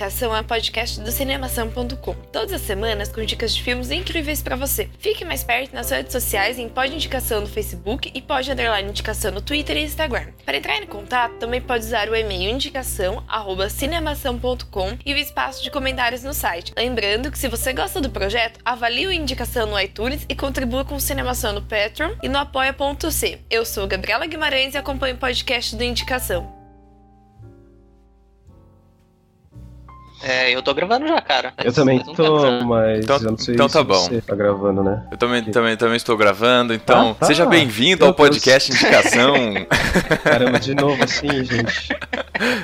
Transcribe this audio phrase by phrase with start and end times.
[0.00, 2.14] Indicação é um podcast do Cinemação.com.
[2.32, 4.88] Todas as semanas com dicas de filmes incríveis pra você.
[4.98, 9.30] Fique mais perto nas redes sociais em Pod Indicação no Facebook e Pod Underline Indicação
[9.30, 10.28] no Twitter e Instagram.
[10.46, 16.22] Para entrar em contato, também pode usar o e-mail indicação@cinemação.com e o espaço de comentários
[16.22, 16.72] no site.
[16.74, 20.94] Lembrando que se você gosta do projeto, avalie o Indicação no iTunes e contribua com
[20.94, 23.40] o Cinemação no Patreon e no apoia.c.
[23.50, 26.59] Eu sou Gabriela Guimarães e acompanho o podcast do Indicação.
[30.22, 31.52] É, eu tô gravando já, cara.
[31.64, 32.64] Eu também um tempo tô, já.
[32.64, 33.94] mas Então- eu não sei então tá se bom.
[33.94, 35.02] você tá gravando, né?
[35.10, 37.26] Eu também, também, também estou gravando, então Ah, tá.
[37.26, 39.34] seja bem-vindo ao podcast Indicação.
[40.22, 41.88] Caramba, de novo assim, gente.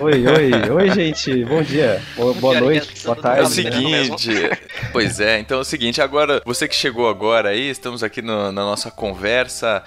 [0.01, 1.45] Oi, oi, oi, gente.
[1.45, 2.03] Bom dia.
[2.17, 3.43] Boa, boa dia, noite, boa tudo É o tarde.
[3.43, 3.49] né?
[4.05, 4.31] seguinte,
[4.93, 8.53] pois é, então é o seguinte, agora, você que chegou agora aí, estamos aqui no-
[8.53, 9.83] na nossa conversa,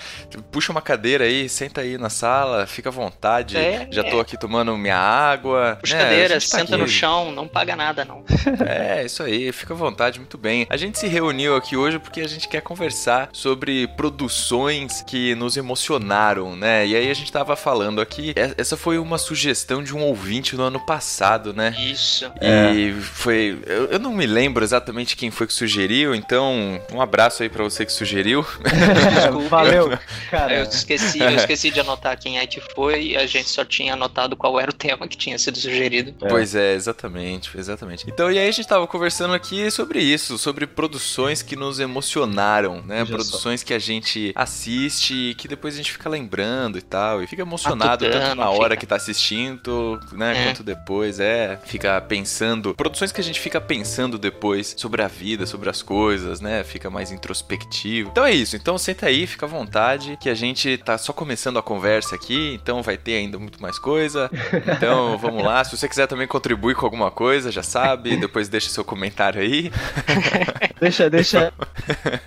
[0.51, 3.87] puxa uma cadeira aí, senta aí na sala, fica à vontade, É.
[3.91, 5.77] já tô aqui tomando minha água.
[5.81, 6.77] Puxa né, cadeira, tá senta aqui.
[6.77, 8.23] no chão, não paga nada, não.
[8.65, 10.65] É, isso aí, fica à vontade, muito bem.
[10.69, 15.57] A gente se reuniu aqui hoje porque a gente quer conversar sobre produções que nos
[15.57, 16.87] emocionaram, né?
[16.87, 20.55] E aí a gente tava falando aqui, e- essa foi uma sugestão de um ouvinte
[20.55, 21.75] no ano passado, né?
[21.77, 22.31] Isso.
[22.41, 23.59] E foi.
[23.65, 27.63] Eu, eu não me lembro exatamente quem foi que sugeriu, então um abraço aí pra
[27.63, 28.45] você que sugeriu.
[28.63, 29.49] Desculpa.
[29.59, 29.99] Valeu, Eu
[30.31, 30.61] cara.
[30.61, 34.37] esqueci, eu esqueci de anotar quem é que foi e a gente só tinha anotado
[34.37, 36.13] qual era o tema que tinha sido sugerido.
[36.23, 36.29] É.
[36.29, 38.05] Pois é, exatamente, exatamente.
[38.07, 42.81] Então, e aí a gente tava conversando aqui sobre isso, sobre produções que nos emocionaram,
[42.81, 43.05] né?
[43.05, 47.27] Produções que a gente assiste e que depois a gente fica lembrando e tal, e
[47.27, 48.77] fica emocionado Matutando, tanto na hora fica.
[48.77, 50.41] que tá assistindo, né?
[50.41, 50.45] É.
[50.45, 51.59] Quanto depois, é.
[51.65, 52.73] Fica pensando.
[52.75, 56.63] Produções que a gente fica pensando depois sobre a vida, sobre as coisas, né?
[56.63, 58.09] Fica mais introspectivo.
[58.09, 58.55] Então é isso.
[58.55, 62.53] Então senta aí, fica à vontade, que a gente tá só começando a conversa aqui,
[62.53, 64.29] então vai ter ainda muito mais coisa.
[64.67, 65.63] Então vamos lá.
[65.63, 68.15] Se você quiser também contribuir com alguma coisa, já sabe.
[68.17, 69.71] Depois deixa seu comentário aí.
[70.79, 71.51] Deixa, deixa.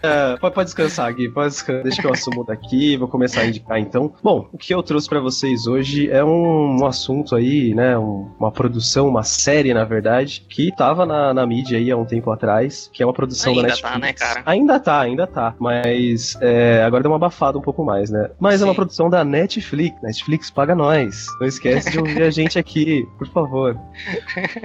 [0.03, 1.29] É, pode, pode descansar, Gui.
[1.29, 1.83] Pode descansar.
[1.85, 2.97] Deixa que eu assumo daqui.
[2.97, 4.13] Vou começar a indicar então.
[4.23, 7.97] Bom, o que eu trouxe pra vocês hoje é um, um assunto aí, né?
[7.97, 12.05] um- uma produção, uma série, na verdade, que tava na, na mídia aí há um
[12.05, 13.93] tempo atrás, que é uma produção da Ainda Netflix.
[13.93, 14.43] tá, né, cara?
[14.45, 15.55] Ainda tá, ainda tá.
[15.61, 18.31] Mas é, agora deu uma abafada um pouco mais, né?
[18.41, 18.77] Mas é uma Sim.
[18.77, 19.97] produção da Netflix.
[20.03, 21.27] Netflix paga nós.
[21.41, 23.79] Não esquece de ouvir a gente aqui, por favor.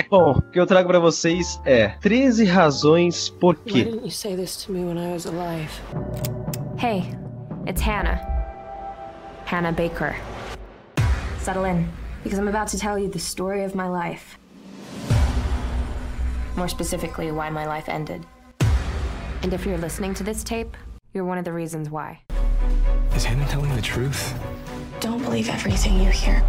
[0.09, 3.83] Bom, o que eu trago pra vocês é 13 razões por quê.
[3.83, 5.69] didn't you say this to me when I was alive?
[6.77, 7.03] Hey,
[7.65, 8.19] it's Hannah.
[9.45, 10.15] Hannah Baker.
[11.39, 11.87] Settle in,
[12.23, 14.37] because I'm about to tell you the story of my life.
[16.55, 18.25] More specifically, why my life ended.
[19.43, 20.75] And if you're listening to this tape,
[21.13, 22.19] you're one of the reasons why.
[23.15, 24.33] Is Hannah telling the truth?
[24.99, 26.43] Don't believe everything you hear.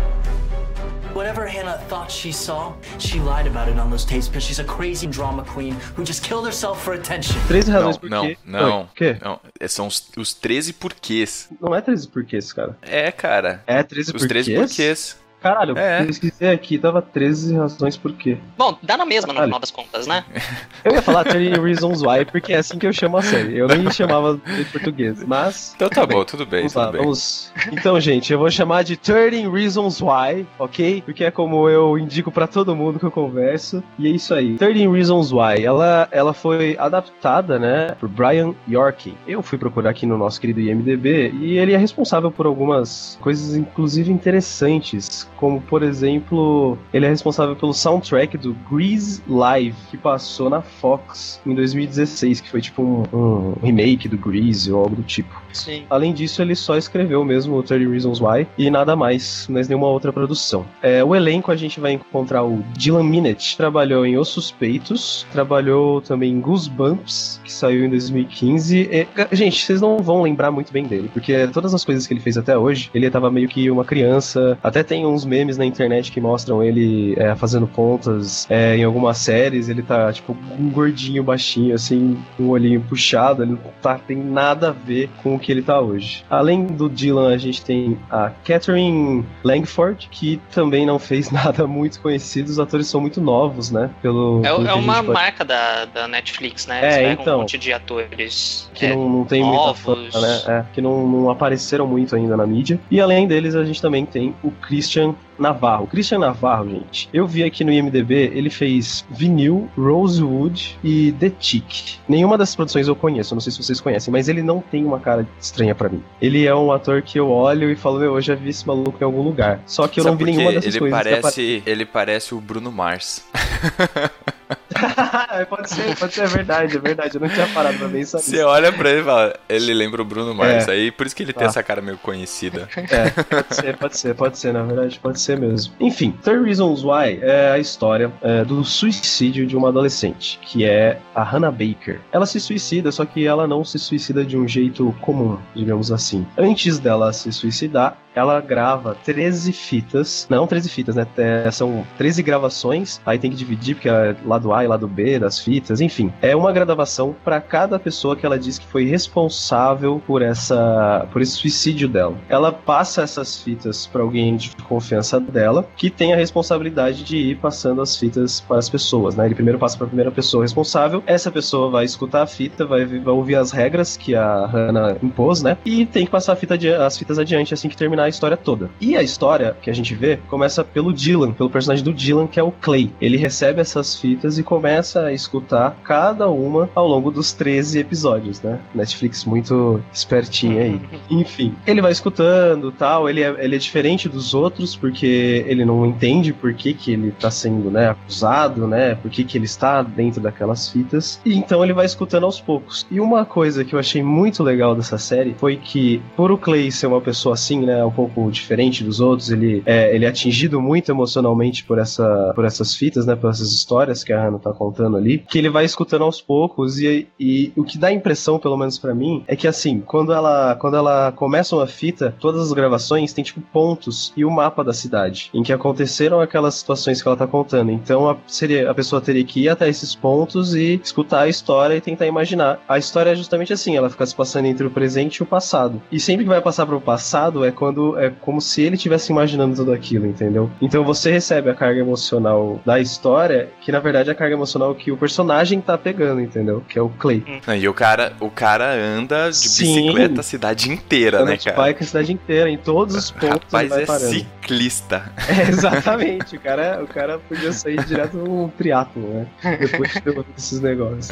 [1.14, 4.64] Whatever Hannah thought she saw, she lied about it on those tapes because she's a
[4.64, 7.34] crazy drama queen who just killed herself for attention.
[7.48, 8.38] 13 Não, razões por não, quê.
[8.44, 8.78] não.
[8.80, 9.16] Oi, o quê?
[9.22, 11.48] Não, é- são os, os 13 porquês.
[11.60, 12.76] Não é 13 porquês, cara.
[12.82, 13.62] É, cara.
[13.66, 14.46] É 13 Os porquês?
[14.46, 15.16] 13 porquês.
[15.48, 16.02] Caralho, É.
[16.02, 18.38] eu pesquisei aqui, tava 13 razões por quê.
[18.56, 19.48] Bom, dá na mesma no Caralho.
[19.48, 20.24] final das contas, né?
[20.84, 23.58] Eu ia falar 13 Reasons Why, porque é assim que eu chamo a série.
[23.58, 25.72] Eu nem chamava em português, mas...
[25.74, 27.00] Então tá bom, tudo bem, Vamos tudo lá, bem.
[27.02, 27.52] vamos.
[27.72, 31.02] Então, gente, eu vou chamar de 13 Reasons Why, ok?
[31.04, 33.82] Porque é como eu indico pra todo mundo que eu converso.
[33.98, 34.56] E é isso aí.
[34.56, 35.64] 13 Reasons Why.
[35.64, 39.14] Ela, ela foi adaptada, né, por Brian York.
[39.26, 43.56] Eu fui procurar aqui no nosso querido IMDB e ele é responsável por algumas coisas,
[43.56, 50.50] inclusive interessantes, como por exemplo, ele é responsável pelo soundtrack do Grease Live, que passou
[50.50, 55.02] na Fox em 2016, que foi tipo um, um remake do Grease ou algo do
[55.02, 55.40] tipo.
[55.52, 55.84] Sim.
[55.90, 59.88] Além disso, ele só escreveu mesmo o 30 Reasons Why e nada mais, mas nenhuma
[59.88, 60.64] outra produção.
[60.82, 66.00] É, o elenco a gente vai encontrar o Dylan Minnett, trabalhou em Os Suspeitos, trabalhou
[66.00, 68.88] também em Goosebumps, que saiu em 2015.
[68.90, 72.12] É, ga- gente, vocês não vão lembrar muito bem dele, porque todas as coisas que
[72.12, 75.64] ele fez até hoje, ele tava meio que uma criança, até tem uns memes na
[75.64, 79.68] internet que mostram ele é, fazendo pontas é, em algumas séries.
[79.68, 83.42] Ele tá, tipo, um gordinho, baixinho, assim, um olhinho puxado.
[83.42, 86.24] Ele não tá, tem nada a ver com que ele tá hoje.
[86.28, 92.00] Além do Dylan, a gente tem a Catherine Langford, que também não fez nada muito
[92.00, 92.48] conhecido.
[92.48, 93.90] Os atores são muito novos, né?
[94.02, 96.80] Pelo, É, pelo é uma pode- marca da, da Netflix, né?
[96.80, 97.36] É, Eles pegam então.
[97.36, 98.70] um monte de atores.
[98.74, 99.80] que é, não, não tem muita novos.
[100.12, 100.42] fama, né?
[100.46, 102.80] É, que não, não apareceram muito ainda na mídia.
[102.90, 105.86] E além deles, a gente também tem o Christian Navarro.
[105.86, 111.98] Christian Navarro, gente, eu vi aqui no IMDB, ele fez Vinil, Rosewood e The Tick.
[112.08, 114.98] Nenhuma dessas produções eu conheço, não sei se vocês conhecem, mas ele não tem uma
[115.00, 116.02] cara estranha pra mim.
[116.20, 118.96] Ele é um ator que eu olho e falo, meu, eu já vi esse maluco
[119.00, 119.60] em algum lugar.
[119.66, 120.98] Só que eu Sabe não vi nenhuma dessas ele coisas.
[120.98, 123.24] parece, ele parece o Bruno Mars.
[125.48, 127.14] pode ser, pode ser, é verdade, é verdade.
[127.16, 128.46] Eu não tinha parado pra pensar Você nisso.
[128.46, 130.68] olha pra ele e fala, ele lembra o Bruno Mars.
[130.68, 130.72] É.
[130.72, 131.50] Aí por isso que ele tem Tá.
[131.50, 132.68] essa cara meio conhecida.
[132.76, 135.72] É, pode ser, pode ser, pode ser, na verdade, pode ser mesmo.
[135.80, 140.98] Enfim, Third Reasons Why é a história é, do suicídio de uma adolescente, que é
[141.14, 142.00] a Hannah Baker.
[142.12, 146.26] Ela se suicida, só que ela não se suicida de um jeito comum, digamos assim.
[146.36, 151.06] Antes dela se suicidar, ela grava 13 fitas, não 13 fitas, né?
[151.16, 155.18] É, são 13 gravações, aí tem que dividir, porque é lado A e lado B
[155.18, 156.12] das fitas, enfim.
[156.20, 161.22] É uma gravação para cada pessoa que ela diz que foi responsável por essa por
[161.22, 162.16] esse suicídio dela.
[162.28, 167.36] Ela passa essas fitas para alguém de confiança dela, que tem a responsabilidade de ir
[167.36, 169.26] passando as fitas para as pessoas, né?
[169.26, 172.84] Ele primeiro passa para a primeira pessoa responsável, essa pessoa vai escutar a fita, vai,
[172.84, 175.56] vai ouvir as regras que a Hannah impôs, né?
[175.64, 178.70] E tem que passar fita as fitas adiante assim que terminar a história toda.
[178.80, 182.40] E a história que a gente vê começa pelo Dylan, pelo personagem do Dylan, que
[182.40, 182.90] é o Clay.
[183.00, 188.40] Ele recebe essas fitas e começa a escutar cada uma ao longo dos 13 episódios,
[188.42, 188.60] né?
[188.74, 190.80] Netflix muito espertinha aí.
[191.10, 195.84] Enfim, ele vai escutando tal, ele é, ele é diferente dos outros porque ele não
[195.84, 199.82] entende por que, que ele tá sendo, né, acusado, né, por que, que ele está
[199.82, 202.86] dentro daquelas fitas, e então ele vai escutando aos poucos.
[202.90, 206.70] E uma coisa que eu achei muito legal dessa série foi que, por o Clay
[206.70, 210.60] ser uma pessoa assim, né, um pouco diferente dos outros, ele é, ele é atingido
[210.60, 214.52] muito emocionalmente por, essa, por essas fitas, né, por essas histórias que a Hannah tá
[214.52, 218.56] contando ali, que ele vai escutando aos poucos, e, e o que dá impressão, pelo
[218.56, 222.52] menos pra mim, é que assim, quando ela, quando ela começa uma fita, todas as
[222.52, 227.08] gravações tem tipo pontos e o mapa da cidade, em que aconteceram aquelas situações que
[227.08, 227.70] ela tá contando.
[227.70, 231.74] Então a, seria, a pessoa teria que ir até esses pontos e escutar a história
[231.74, 232.60] e tentar imaginar.
[232.68, 235.80] A história é justamente assim, ela fica se passando entre o presente e o passado.
[235.90, 239.56] E sempre que vai passar pro passado é quando é como se ele estivesse imaginando
[239.56, 240.50] tudo aquilo, entendeu?
[240.60, 244.74] Então você recebe a carga emocional da história, que na verdade é a carga emocional
[244.74, 246.62] que o personagem tá pegando, entendeu?
[246.68, 247.22] Que é o Clay.
[247.46, 249.74] Não, E o cara, o cara anda de Sim.
[249.90, 251.56] bicicleta a cidade inteira, Anda né, cara?
[251.56, 254.10] bike a cidade inteira, em todos os pontos Rapaz, é parando.
[254.10, 255.02] ciclista.
[255.28, 256.36] É, exatamente.
[256.36, 259.26] O cara, o cara podia sair direto num triatlo, né?
[259.60, 260.02] Depois de
[260.36, 261.08] esses negócios.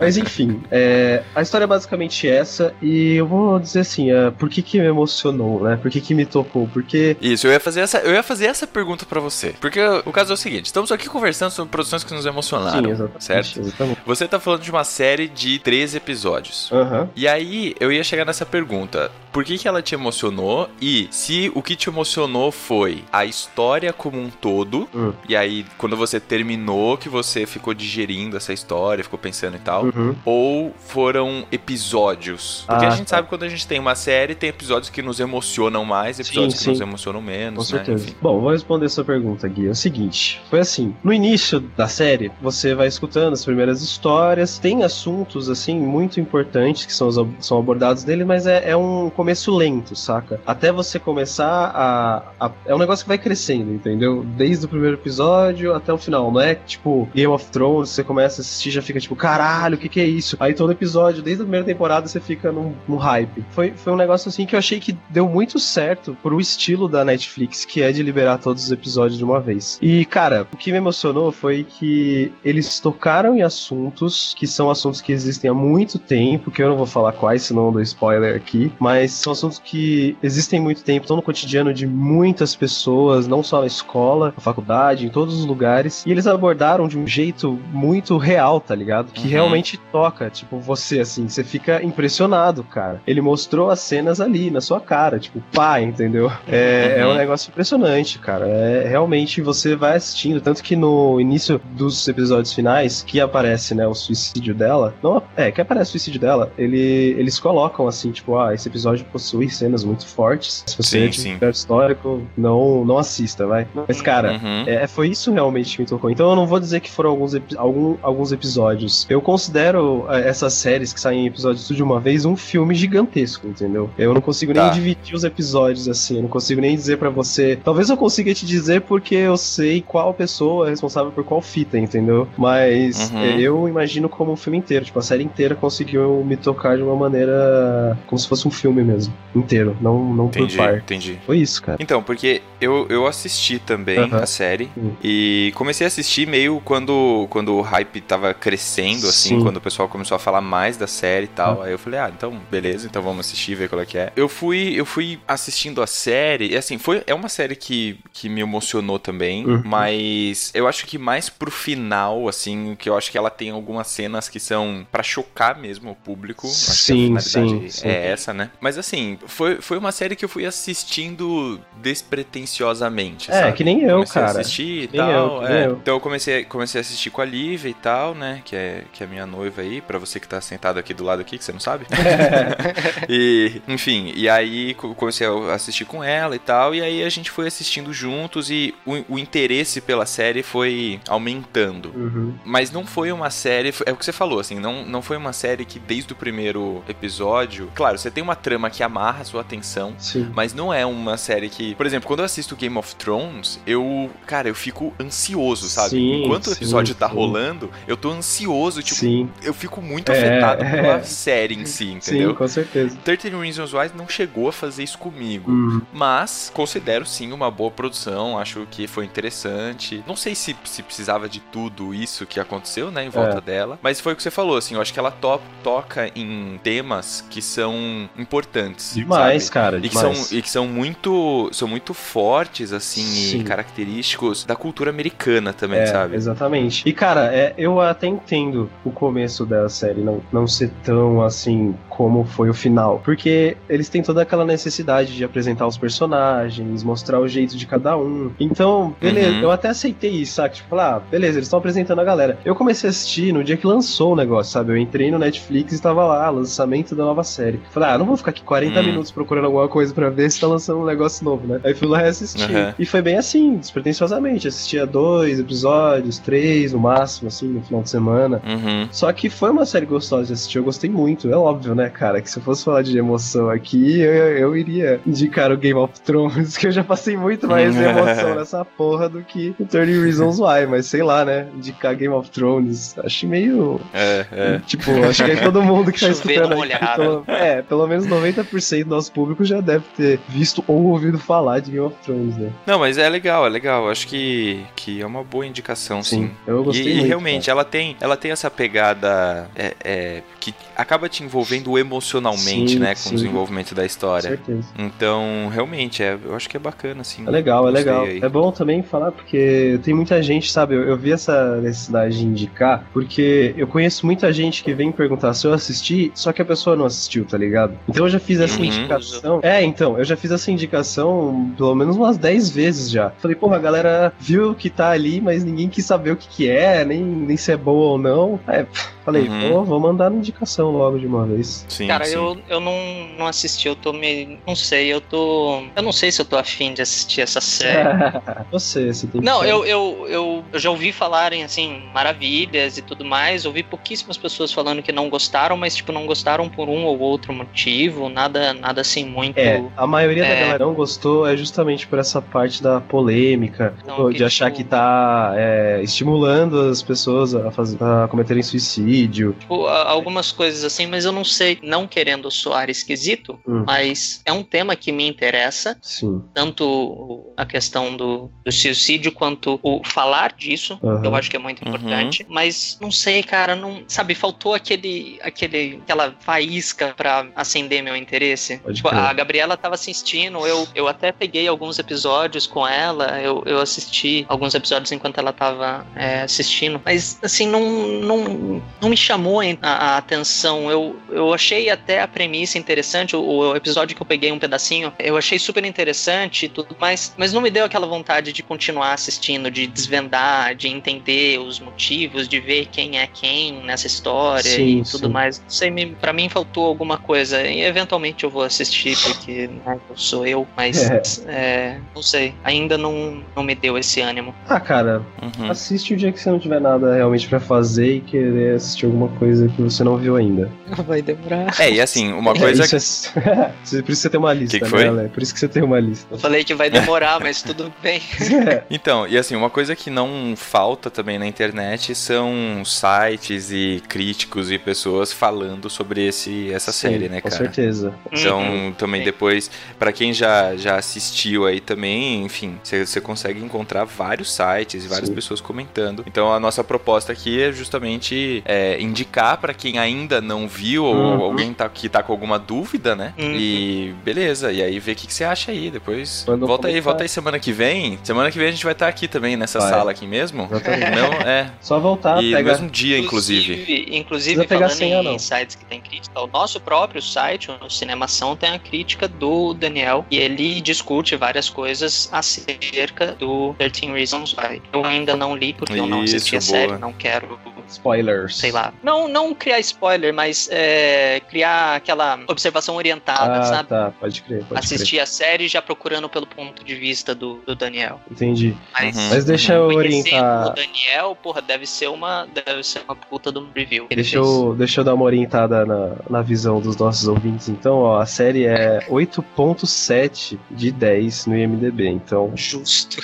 [0.00, 2.74] Mas enfim, é, a história é basicamente essa.
[2.82, 5.78] E eu vou dizer assim, é, por que que me emocionou, né?
[5.80, 6.68] Por que que me tocou?
[6.72, 7.16] Porque...
[7.20, 9.54] Isso, eu ia fazer essa, eu ia fazer essa pergunta pra você.
[9.60, 12.90] Porque o caso é o seguinte, estamos aqui conversando sobre produções que nos emocionaram, Sim,
[12.90, 13.24] exatamente.
[13.24, 13.60] certo?
[13.60, 14.00] Exatamente.
[14.04, 16.70] Você tá falando de uma série de 13 episódios.
[16.72, 17.08] Aham.
[17.14, 19.10] E aí, eu ia chegar nessa pergunta.
[19.32, 20.68] Por que, que ela te emocionou?
[20.80, 25.12] E se o que te emocionou foi a história como um todo, Hum.
[25.28, 29.84] e aí, quando você terminou, que você ficou digerindo essa história, ficou pensando e tal,
[29.86, 30.14] Uhum.
[30.24, 32.64] ou foram episódios?
[32.66, 33.16] Porque Ah, a gente tá.
[33.16, 36.54] sabe que quando a gente tem uma série, tem episódios que nos emocionam mais, episódios
[36.54, 36.70] que sim.
[36.70, 37.78] nos emocionam Com menos, né?
[37.78, 38.04] certeza.
[38.04, 38.16] Enfim.
[38.20, 39.66] Bom, vou responder essa pergunta, Gui.
[39.68, 40.94] É o seguinte: foi assim.
[41.02, 46.84] No início da série, você vai escutando as primeiras histórias, tem assuntos, assim, muito importantes
[46.86, 50.40] que são, os- são abordados nele, mas é, é um começo lento, saca?
[50.46, 54.24] Até você começar a, a- É um negócio que vai crescendo, entendeu?
[54.36, 56.30] Desde o primeiro episódio até o final.
[56.32, 59.78] Não é tipo Game of Thrones, você começa a assistir já fica tipo, caralho, o
[59.78, 60.36] que, que é isso?
[60.40, 63.44] Aí todo episódio, desde a primeira temporada, você fica num, num hype.
[63.50, 67.04] Foi, foi um negócio assim que eu achei que deu muito certo pro estilo da
[67.04, 69.78] Netflix, que é de liberar todos os episódios de uma vez.
[69.82, 75.00] E, cara, o que me emocionou foi que eles tocaram em assuntos que são assuntos
[75.00, 78.36] que existem há muito tempo, que eu não vou falar quais, senão eu dou spoiler
[78.36, 83.26] aqui, mas são assuntos que existem há muito tempo, estão no cotidiano de muitas pessoas,
[83.26, 87.06] não só na escola, na faculdade, em todos os lugares, e eles abordaram de um
[87.06, 89.10] jeito muito real, tá ligado?
[89.12, 89.28] Que Uhum.
[89.30, 93.02] realmente toca, tipo, você, assim, você fica impressionado, cara.
[93.06, 96.30] Ele mostrou as cenas ali, na sua cara, tipo, pá, entendeu?
[96.48, 97.16] É, é um Uhum.
[97.16, 98.46] negócio impressionante, cara.
[98.46, 103.86] É realmente você vai assistindo, tanto que no início dos episódios finais, que aparece, né,
[103.86, 106.78] o suicídio dela, não, é, que aparece o suicídio dela, ele,
[107.18, 110.62] eles colocam assim, tipo, ah, esse episódio possui cenas muito fortes.
[110.66, 113.66] Se você Sim, é histórico, não, não assista, vai.
[113.88, 114.64] Mas, cara, Uhum.
[114.66, 116.10] é, foi isso realmente que me tocou.
[116.10, 119.06] Então eu não vou dizer que foram alguns, algum- alguns episódios.
[119.08, 123.46] Eu considero é, essas séries que saem em episódios de uma vez um filme gigantesco,
[123.46, 123.90] entendeu?
[123.98, 124.70] Eu não consigo nem Tá.
[124.70, 126.16] dividir os episódios assim.
[126.16, 127.56] Eu não consigo nem dizer pra você.
[127.62, 131.78] Talvez eu consiga te dizer porque eu sei qual pessoa é responsável por qual fita,
[131.78, 132.28] entendeu?
[132.36, 133.22] Mas Uhum.
[133.24, 134.84] eu imagino como um filme inteiro.
[134.84, 138.82] Tipo, a série inteira conseguiu me tocar de uma maneira como se fosse um filme
[138.82, 139.12] mesmo.
[139.34, 140.76] Inteiro, não, não por Entendi, par.
[140.78, 141.18] entendi.
[141.26, 141.78] Foi isso, cara.
[141.80, 144.18] Então, porque eu, eu assisti também Aham.
[144.22, 144.92] a série Hum.
[145.02, 149.40] e comecei a assistir meio quando, quando o hype tava crescendo, assim, Sim.
[149.42, 151.62] quando o pessoal começou a falar mais da série e tal.
[151.62, 154.12] Aí eu falei, ah, então beleza, então vamos assistir, ver qual é que é.
[154.16, 158.28] Eu fui, eu fui assistindo a série, e assim, foi, é uma série que, que
[158.28, 159.62] me emocionou também, Uhum.
[159.64, 163.86] mas eu acho que mais pro final, assim, que eu acho que ela tem algumas
[163.88, 166.46] cenas que são pra chocar mesmo o público.
[166.46, 167.88] Acho Sim, que a finalidade sim, sim.
[167.88, 168.50] é essa, né?
[168.60, 173.52] Mas assim, foi, foi uma série que eu fui assistindo despretensiosamente, É, sabe?
[173.56, 174.40] que nem eu, comecei cara.
[174.40, 175.10] assistir e tal.
[175.42, 175.66] eu, é.
[175.66, 175.72] eu.
[175.72, 178.40] Então eu comecei, comecei a assistir com a Lívia e tal, né?
[178.44, 181.20] Que é, que é minha noiva aí, pra você que tá sentado aqui do lado
[181.20, 181.86] aqui, que você não sabe.
[183.08, 184.94] e, enfim, e aí co-
[185.26, 188.74] comecei a assistir com ela e tal, e aí a gente foi assistindo juntos e
[188.86, 191.92] o, o interesse pela série foi aumentando.
[191.94, 192.34] Uhum.
[192.44, 195.32] Mas não foi uma série, é o que você falou, assim, não, não foi uma
[195.32, 197.70] série que desde o primeiro episódio.
[197.74, 200.30] Claro, você tem uma trama que amarra a sua atenção, Sim.
[200.34, 201.74] mas não é uma série que.
[201.74, 204.10] Por exemplo, quando eu assisto Game of Thrones, eu.
[204.26, 205.90] Cara, eu fico ansioso, sabe?
[205.90, 207.14] Sim, Enquanto o sim, episódio tá sim.
[207.14, 209.28] rolando, eu tô ansioso, tipo, Sim.
[209.42, 210.70] eu fico muito É, afetado é.
[210.70, 212.30] pela série em si, entendeu?
[212.30, 212.96] Sim, com certeza.
[213.04, 215.13] 13 Reasons Why não chegou a fazer isso comigo.
[215.50, 215.82] Uhum.
[215.92, 220.02] Mas considero sim uma boa produção, acho que foi interessante.
[220.06, 223.40] Não sei se, se precisava de tudo isso que aconteceu, né, em volta É.
[223.40, 226.58] dela, mas foi o que você falou, assim, eu acho que ela to toca em
[226.62, 228.94] temas que são importantes.
[228.94, 229.52] Demais, sabe?
[229.54, 229.78] cara.
[229.78, 230.18] E que, demais.
[230.18, 233.40] são, e que são muito são muito fortes, assim, Sim.
[233.40, 236.14] e característicos da cultura americana também, É, sabe?
[236.16, 236.88] Exatamente.
[236.88, 241.74] E, cara, é, eu até entendo o começo da série não, não ser tão assim
[241.88, 243.00] como foi o final.
[243.04, 247.96] Porque eles têm toda aquela necessidade de apresentar os personagens, mostrar o jeito de cada
[247.96, 248.30] um.
[248.38, 249.42] Então, beleza, Uhum.
[249.42, 250.54] eu até aceitei isso, sabe?
[250.54, 252.38] Tipo, falar, ah, beleza, eles estão apresentando a galera.
[252.44, 254.72] Eu comecei a assistir no dia que lançou o negócio, sabe?
[254.72, 257.60] Eu entrei no Netflix e tava lá, lançamento da nova série.
[257.70, 258.82] Falei, ah, não vou ficar aqui 40 Hum.
[258.84, 261.60] minutos procurando alguma coisa pra ver se tá lançando um negócio novo, né?
[261.64, 262.42] Aí fui lá e assisti.
[262.52, 262.72] Uhum.
[262.78, 264.48] E foi bem assim, despretensiosamente.
[264.48, 268.42] Assistia dois episódios, três no máximo, assim, no final de semana.
[268.46, 268.88] Uhum.
[268.90, 271.30] Só que foi uma série gostosa de assistir, eu gostei muito.
[271.30, 274.93] É óbvio, né, cara, que se eu fosse falar de emoção aqui, eu, eu iria
[275.06, 279.22] indicar o Game of Thrones, que eu já passei muito mais emoção nessa porra do
[279.22, 283.80] que o 30 Reasons Why, mas sei lá, né, indicar Game of Thrones, acho meio...
[283.92, 284.58] É, é.
[284.66, 288.84] Tipo, acho que é todo mundo que tá escutando aqui, pelo, é, pelo menos 90%
[288.84, 292.50] do nosso público já deve ter visto ou ouvido falar de Game of Thrones, né?
[292.66, 293.88] Não, mas é legal, é legal.
[293.90, 296.30] Acho que, que é uma boa indicação, sim.
[296.46, 297.06] eu E, gostei e muito.
[297.08, 302.78] realmente, ela tem, ela tem essa pegada é, é, que acaba te envolvendo emocionalmente, Sim,
[302.78, 303.10] né, com sim.
[303.10, 304.30] o desenvolvimento da história.
[304.30, 304.64] certeza.
[305.00, 307.26] É realmente, é, eu acho que é bacana, assim.
[307.26, 308.04] É legal, é legal.
[308.04, 308.20] aí.
[308.22, 310.74] É bom também falar porque tem muita gente, sabe?
[310.74, 315.32] Eu, eu vi essa necessidade de indicar, porque eu conheço muita gente que vem perguntar
[315.34, 317.78] se eu assisti, só que a pessoa não assistiu, tá ligado?
[317.88, 318.64] Então eu já fiz essa Uhum.
[318.64, 319.40] indicação.
[319.42, 323.10] É, então, eu já fiz essa indicação pelo menos umas 10 vezes já.
[323.18, 326.48] Falei, porra, a galera viu que tá ali, mas ninguém quis saber o que que
[326.48, 328.40] é, nem, nem se é boa ou não.
[328.48, 328.66] É,
[329.04, 329.50] falei, Uhum.
[329.50, 331.64] pô, vou mandar na indicação logo de uma vez.
[331.68, 332.14] Sim, Cara, sim.
[332.14, 332.74] eu, eu não,
[333.18, 334.38] não assisti, eu tô me.
[334.46, 335.62] Não sei, eu tô.
[335.76, 337.88] Eu não sei se eu tô afim de assistir essa série.
[338.50, 342.82] Você, você tem que Não, eu, eu, eu, eu já ouvi falarem, assim, maravilhas e
[342.82, 343.44] tudo mais.
[343.46, 347.32] Ouvi pouquíssimas pessoas falando que não gostaram, mas, tipo, não gostaram por um ou outro
[347.32, 348.08] motivo.
[348.08, 349.38] Nada, nada assim, muito.
[349.38, 350.40] É, a maioria da É.
[350.40, 354.56] galera não gostou é justamente por essa parte da polêmica, Então, de que, achar tipo-
[354.58, 358.93] que tá é, estimulando as pessoas a, fazer, a cometerem suicídio.
[359.34, 363.64] Tipo, a- algumas coisas assim, mas eu não sei, não querendo soar esquisito, Hum.
[363.66, 366.22] mas é um tema que me interessa, Sim.
[366.34, 371.02] tanto a questão do, do suicídio quanto o falar disso, Aham.
[371.04, 371.68] eu acho que é muito Uhum.
[371.68, 377.96] importante, mas não sei, cara, não, sabe, faltou aquele, aquele aquela faísca pra acender meu
[377.96, 378.60] interesse.
[378.72, 383.60] Tipo, a Gabriela tava assistindo, eu, eu até peguei alguns episódios com ela, eu, eu
[383.60, 387.62] assisti alguns episódios enquanto ela tava é, assistindo, mas assim, não,
[388.00, 390.70] não, não me chamou a, a atenção.
[390.70, 394.92] Eu, eu achei até a premissa interessante, o, o episódio que eu peguei um pedacinho,
[394.98, 398.92] eu achei super interessante e tudo mais, mas não me deu aquela vontade de continuar
[398.92, 404.80] assistindo, de desvendar, de entender os motivos, de ver quem é quem nessa história Sim,
[404.80, 405.12] e tudo sim.
[405.12, 405.40] mais.
[405.40, 407.42] Não sei, me- pra mim faltou alguma coisa.
[407.42, 412.76] E eventualmente eu vou assistir, porque né, eu sou eu, mas é, não sei, ainda
[412.76, 414.34] não, não me deu esse ânimo.
[414.46, 415.50] Ah, cara, Uhum.
[415.50, 419.08] assiste o dia que você não tiver nada realmente pra fazer e querer assistir alguma
[419.08, 420.50] coisa que você não viu ainda.
[420.86, 421.54] Vai demorar.
[421.60, 423.52] É, e assim, uma coisa É, isso é...
[423.52, 424.88] Por isso que você tem uma lista, Que que né, foi?
[424.88, 425.08] Ale?
[425.08, 426.06] Por isso que você tem uma lista.
[426.10, 428.00] Eu falei que vai demorar, mas tudo bem.
[428.70, 434.50] Então, e assim, uma coisa que não falta também na internet são sites e críticos
[434.50, 437.42] e pessoas falando sobre esse, essa Sim, série, né, Com cara?
[437.44, 437.94] certeza.
[438.12, 439.04] Então, Uhum, também sim.
[439.06, 444.84] depois, pra quem já, já assistiu aí também, enfim, você você consegue encontrar vários sites
[444.84, 445.14] e várias Sim.
[445.14, 446.04] pessoas comentando.
[446.06, 450.94] Então, a nossa proposta aqui é justamente é, indicar pra quem ainda não viu ou
[450.94, 451.22] Uhum.
[451.22, 453.12] alguém tá, que tá com alguma dúvida, né?
[453.18, 453.34] Uhum.
[453.34, 455.70] E beleza, e aí ver o que, que você acha aí.
[455.70, 457.98] Depois Manda um volta aí, volta aí semana que vem.
[458.02, 459.70] Semana que vem a gente vai estar aqui também, nessa Vai.
[459.70, 460.48] sala aqui mesmo.
[460.50, 460.90] Exatamente.
[460.90, 461.50] Não, é.
[461.60, 462.50] Só voltar, e no pega.
[462.52, 463.52] mesmo dia, inclusive.
[463.54, 465.18] Inclusive, inclusive falando senha, em não.
[465.18, 470.04] sites que tem crítica, o nosso próprio site, o Cinemação, tem a crítica do Daniel
[470.10, 474.62] e ele discute várias coisas acerca do 13 Reasons Why.
[474.72, 478.36] Eu ainda não li porque eu não assisti a Isso, série, não quero, Spoilers.
[478.36, 478.72] sei lá.
[478.82, 483.68] Não, não criar spoiler, mas é, criar aquela observação orientada, Ah, sabe?
[483.68, 483.92] tá.
[483.98, 488.00] Pode crer, pode Assistir a série já procurando pelo ponto de vista do, do Daniel.
[488.04, 488.12] crer.
[488.28, 488.56] Entendi.
[488.72, 489.08] Mas, Uhum.
[489.10, 490.48] Mas deixa eu orientar.
[490.48, 493.86] o Daniel, porra, deve ser uma, deve ser uma puta do review.
[493.90, 497.48] Deixa eu, deixa eu dar uma orientada na, na visão dos nossos ouvintes.
[497.48, 501.88] Então, ó, a série é 8.7 de 10 no IMDB.
[501.88, 502.98] Então, Justo.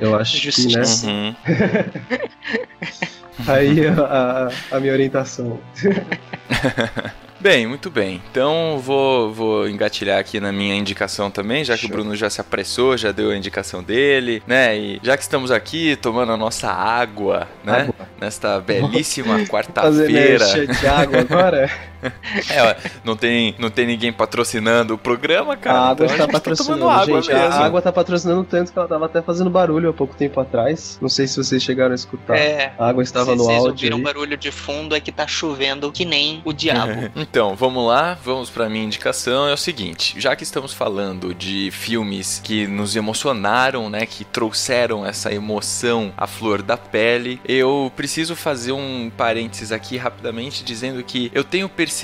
[0.00, 0.52] eu acho que, né?
[0.84, 1.06] Justiça.
[1.06, 1.34] Uhum.
[3.46, 5.58] Aí a, a, a minha orientação.
[7.38, 8.20] Bem, muito bem.
[8.30, 11.90] Então vou, vou engatilhar aqui na minha indicação também, já que Show.
[11.90, 14.76] o Bruno já se apressou, já deu a indicação dele, né?
[14.76, 17.82] E já que estamos aqui tomando a nossa água, né?
[17.82, 17.94] Água.
[18.20, 20.66] Nesta belíssima Fazer quarta-feira.
[20.66, 21.70] de água agora?
[22.50, 25.78] É, não tem, não tem ninguém patrocinando o programa, cara.
[25.78, 27.34] a água então está a gente patrocinando, tá água gente.
[27.34, 27.52] mesmo.
[27.52, 30.98] A água tá patrocinando tanto que ela tava até fazendo barulho há pouco tempo atrás.
[31.00, 32.36] Não sei se vocês chegaram a escutar.
[32.36, 32.72] É.
[32.78, 33.70] A água estava Se no vocês áudio.
[33.72, 34.02] ouviram aí.
[34.02, 37.10] barulho de fundo, é que tá chovendo que nem o diabo.
[37.16, 39.48] Então, vamos lá, vamos pra minha indicação.
[39.48, 45.04] É o seguinte, já que estamos falando de filmes que nos emocionaram, né, que trouxeram
[45.04, 51.30] essa emoção à flor da pele, eu preciso fazer um parênteses aqui rapidamente dizendo que
[51.34, 51.95] eu tenho percebido,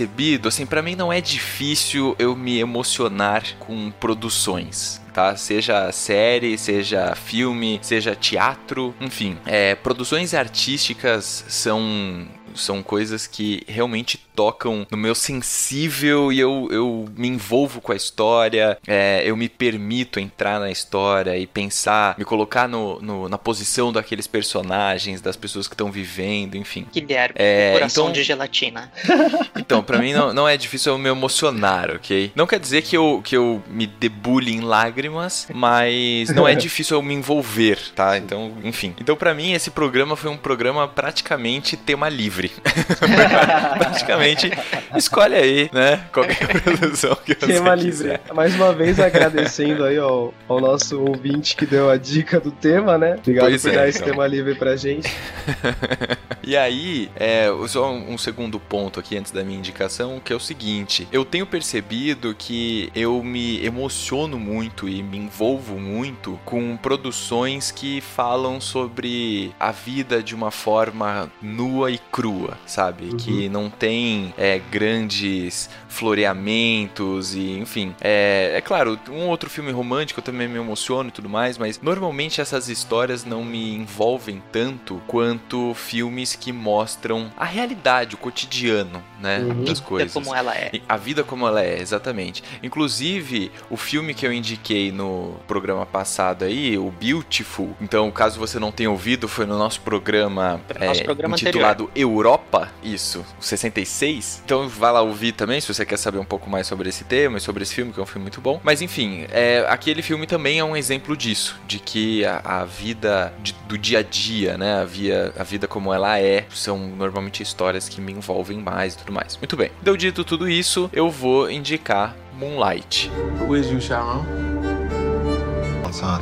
[0.48, 5.00] assim, pra mim não é difícil eu me emocionar com produções.
[5.12, 5.36] Tá?
[5.36, 9.36] Seja série, seja filme, seja teatro, enfim.
[9.44, 17.06] É, produções artísticas são são coisas que realmente tocam no meu sensível e eu, eu
[17.16, 22.24] me envolvo com a história, é, eu me permito entrar na história e pensar, me
[22.24, 26.86] colocar no, no- na posição daqueles personagens, das pessoas que estão vivendo, enfim.
[26.92, 28.90] Guilherme, É, coração então- de gelatina.
[29.56, 32.32] Então, pra mim não, não é difícil eu me emocionar, ok?
[32.34, 36.96] Não quer dizer que eu, que eu me debulhe em lágrimas, mas não é difícil
[36.96, 38.16] eu me envolver, tá?
[38.18, 38.94] Então, enfim.
[39.00, 42.41] Então, pra mim, esse programa foi um programa praticamente tema livre.
[43.78, 44.50] praticamente,
[44.96, 46.04] escolhe aí, né?
[46.12, 48.20] Qualquer produção que você Tema quiser.
[48.20, 48.34] livre.
[48.34, 52.96] Mais uma vez agradecendo aí ao, ao nosso ouvinte que deu a dica do tema,
[52.96, 53.16] né?
[53.18, 54.10] Obrigado Pois por é, dar esse então.
[54.10, 55.10] tema livre pra gente.
[56.44, 60.36] E aí, é, só um um segundo ponto aqui antes da minha indicação, que é
[60.36, 66.76] o seguinte: eu tenho percebido que eu me emociono muito e me envolvo muito com
[66.76, 72.31] produções que falam sobre a vida de uma forma nua e crua,
[72.66, 73.06] sabe?
[73.06, 73.16] Uhum.
[73.16, 77.94] Que não tem é, grandes floreamentos e, enfim.
[78.00, 81.80] É, é claro, um outro filme romântico eu também me emociono e tudo mais, mas
[81.80, 89.02] normalmente essas histórias não me envolvem tanto quanto filmes que mostram a realidade, o cotidiano,
[89.22, 89.64] né, Uhum.
[89.64, 90.12] das coisas.
[90.12, 90.72] como ela é.
[90.88, 92.42] A vida como ela é, exatamente.
[92.62, 97.76] Inclusive, o filme que eu indiquei no programa passado aí, o Beautiful.
[97.80, 102.70] Então, caso você não tenha ouvido, foi no nosso programa, nosso é, programa intitulado Europa,
[102.82, 104.42] isso, o 66.
[104.44, 107.38] Então, vai lá ouvir também, se você quer saber um pouco mais sobre esse tema
[107.38, 108.60] e sobre esse filme, que é um filme muito bom.
[108.64, 113.32] Mas, enfim, é, aquele filme também é um exemplo disso, de que a, a vida
[113.42, 117.42] de- do dia a dia, né, a, via, a vida como ela é, são normalmente
[117.42, 119.36] histórias que me envolvem mais e tudo mais.
[119.36, 119.70] Muito bem.
[119.82, 123.10] Deu dito tudo isso, eu vou indicar Moonlight.
[123.40, 124.24] Who is you, Sharon?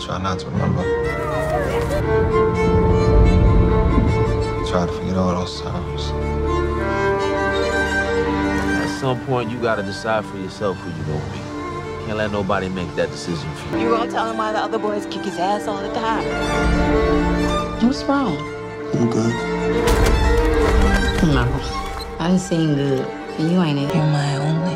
[0.00, 0.83] Try not to remember.
[4.66, 6.12] Try to forget all those times.
[9.00, 12.05] some point, you gotta decide for yourself who you gonna be.
[12.05, 13.85] Can't let nobody make that decision for you.
[13.85, 16.22] You gonna tell him why the other boys kick his ass all the time?
[17.83, 18.37] What's wrong?
[18.92, 19.35] I'm good.
[21.33, 21.89] No,
[22.22, 23.06] I seem good.
[23.38, 23.94] You ain't it.
[23.94, 24.74] You're my only.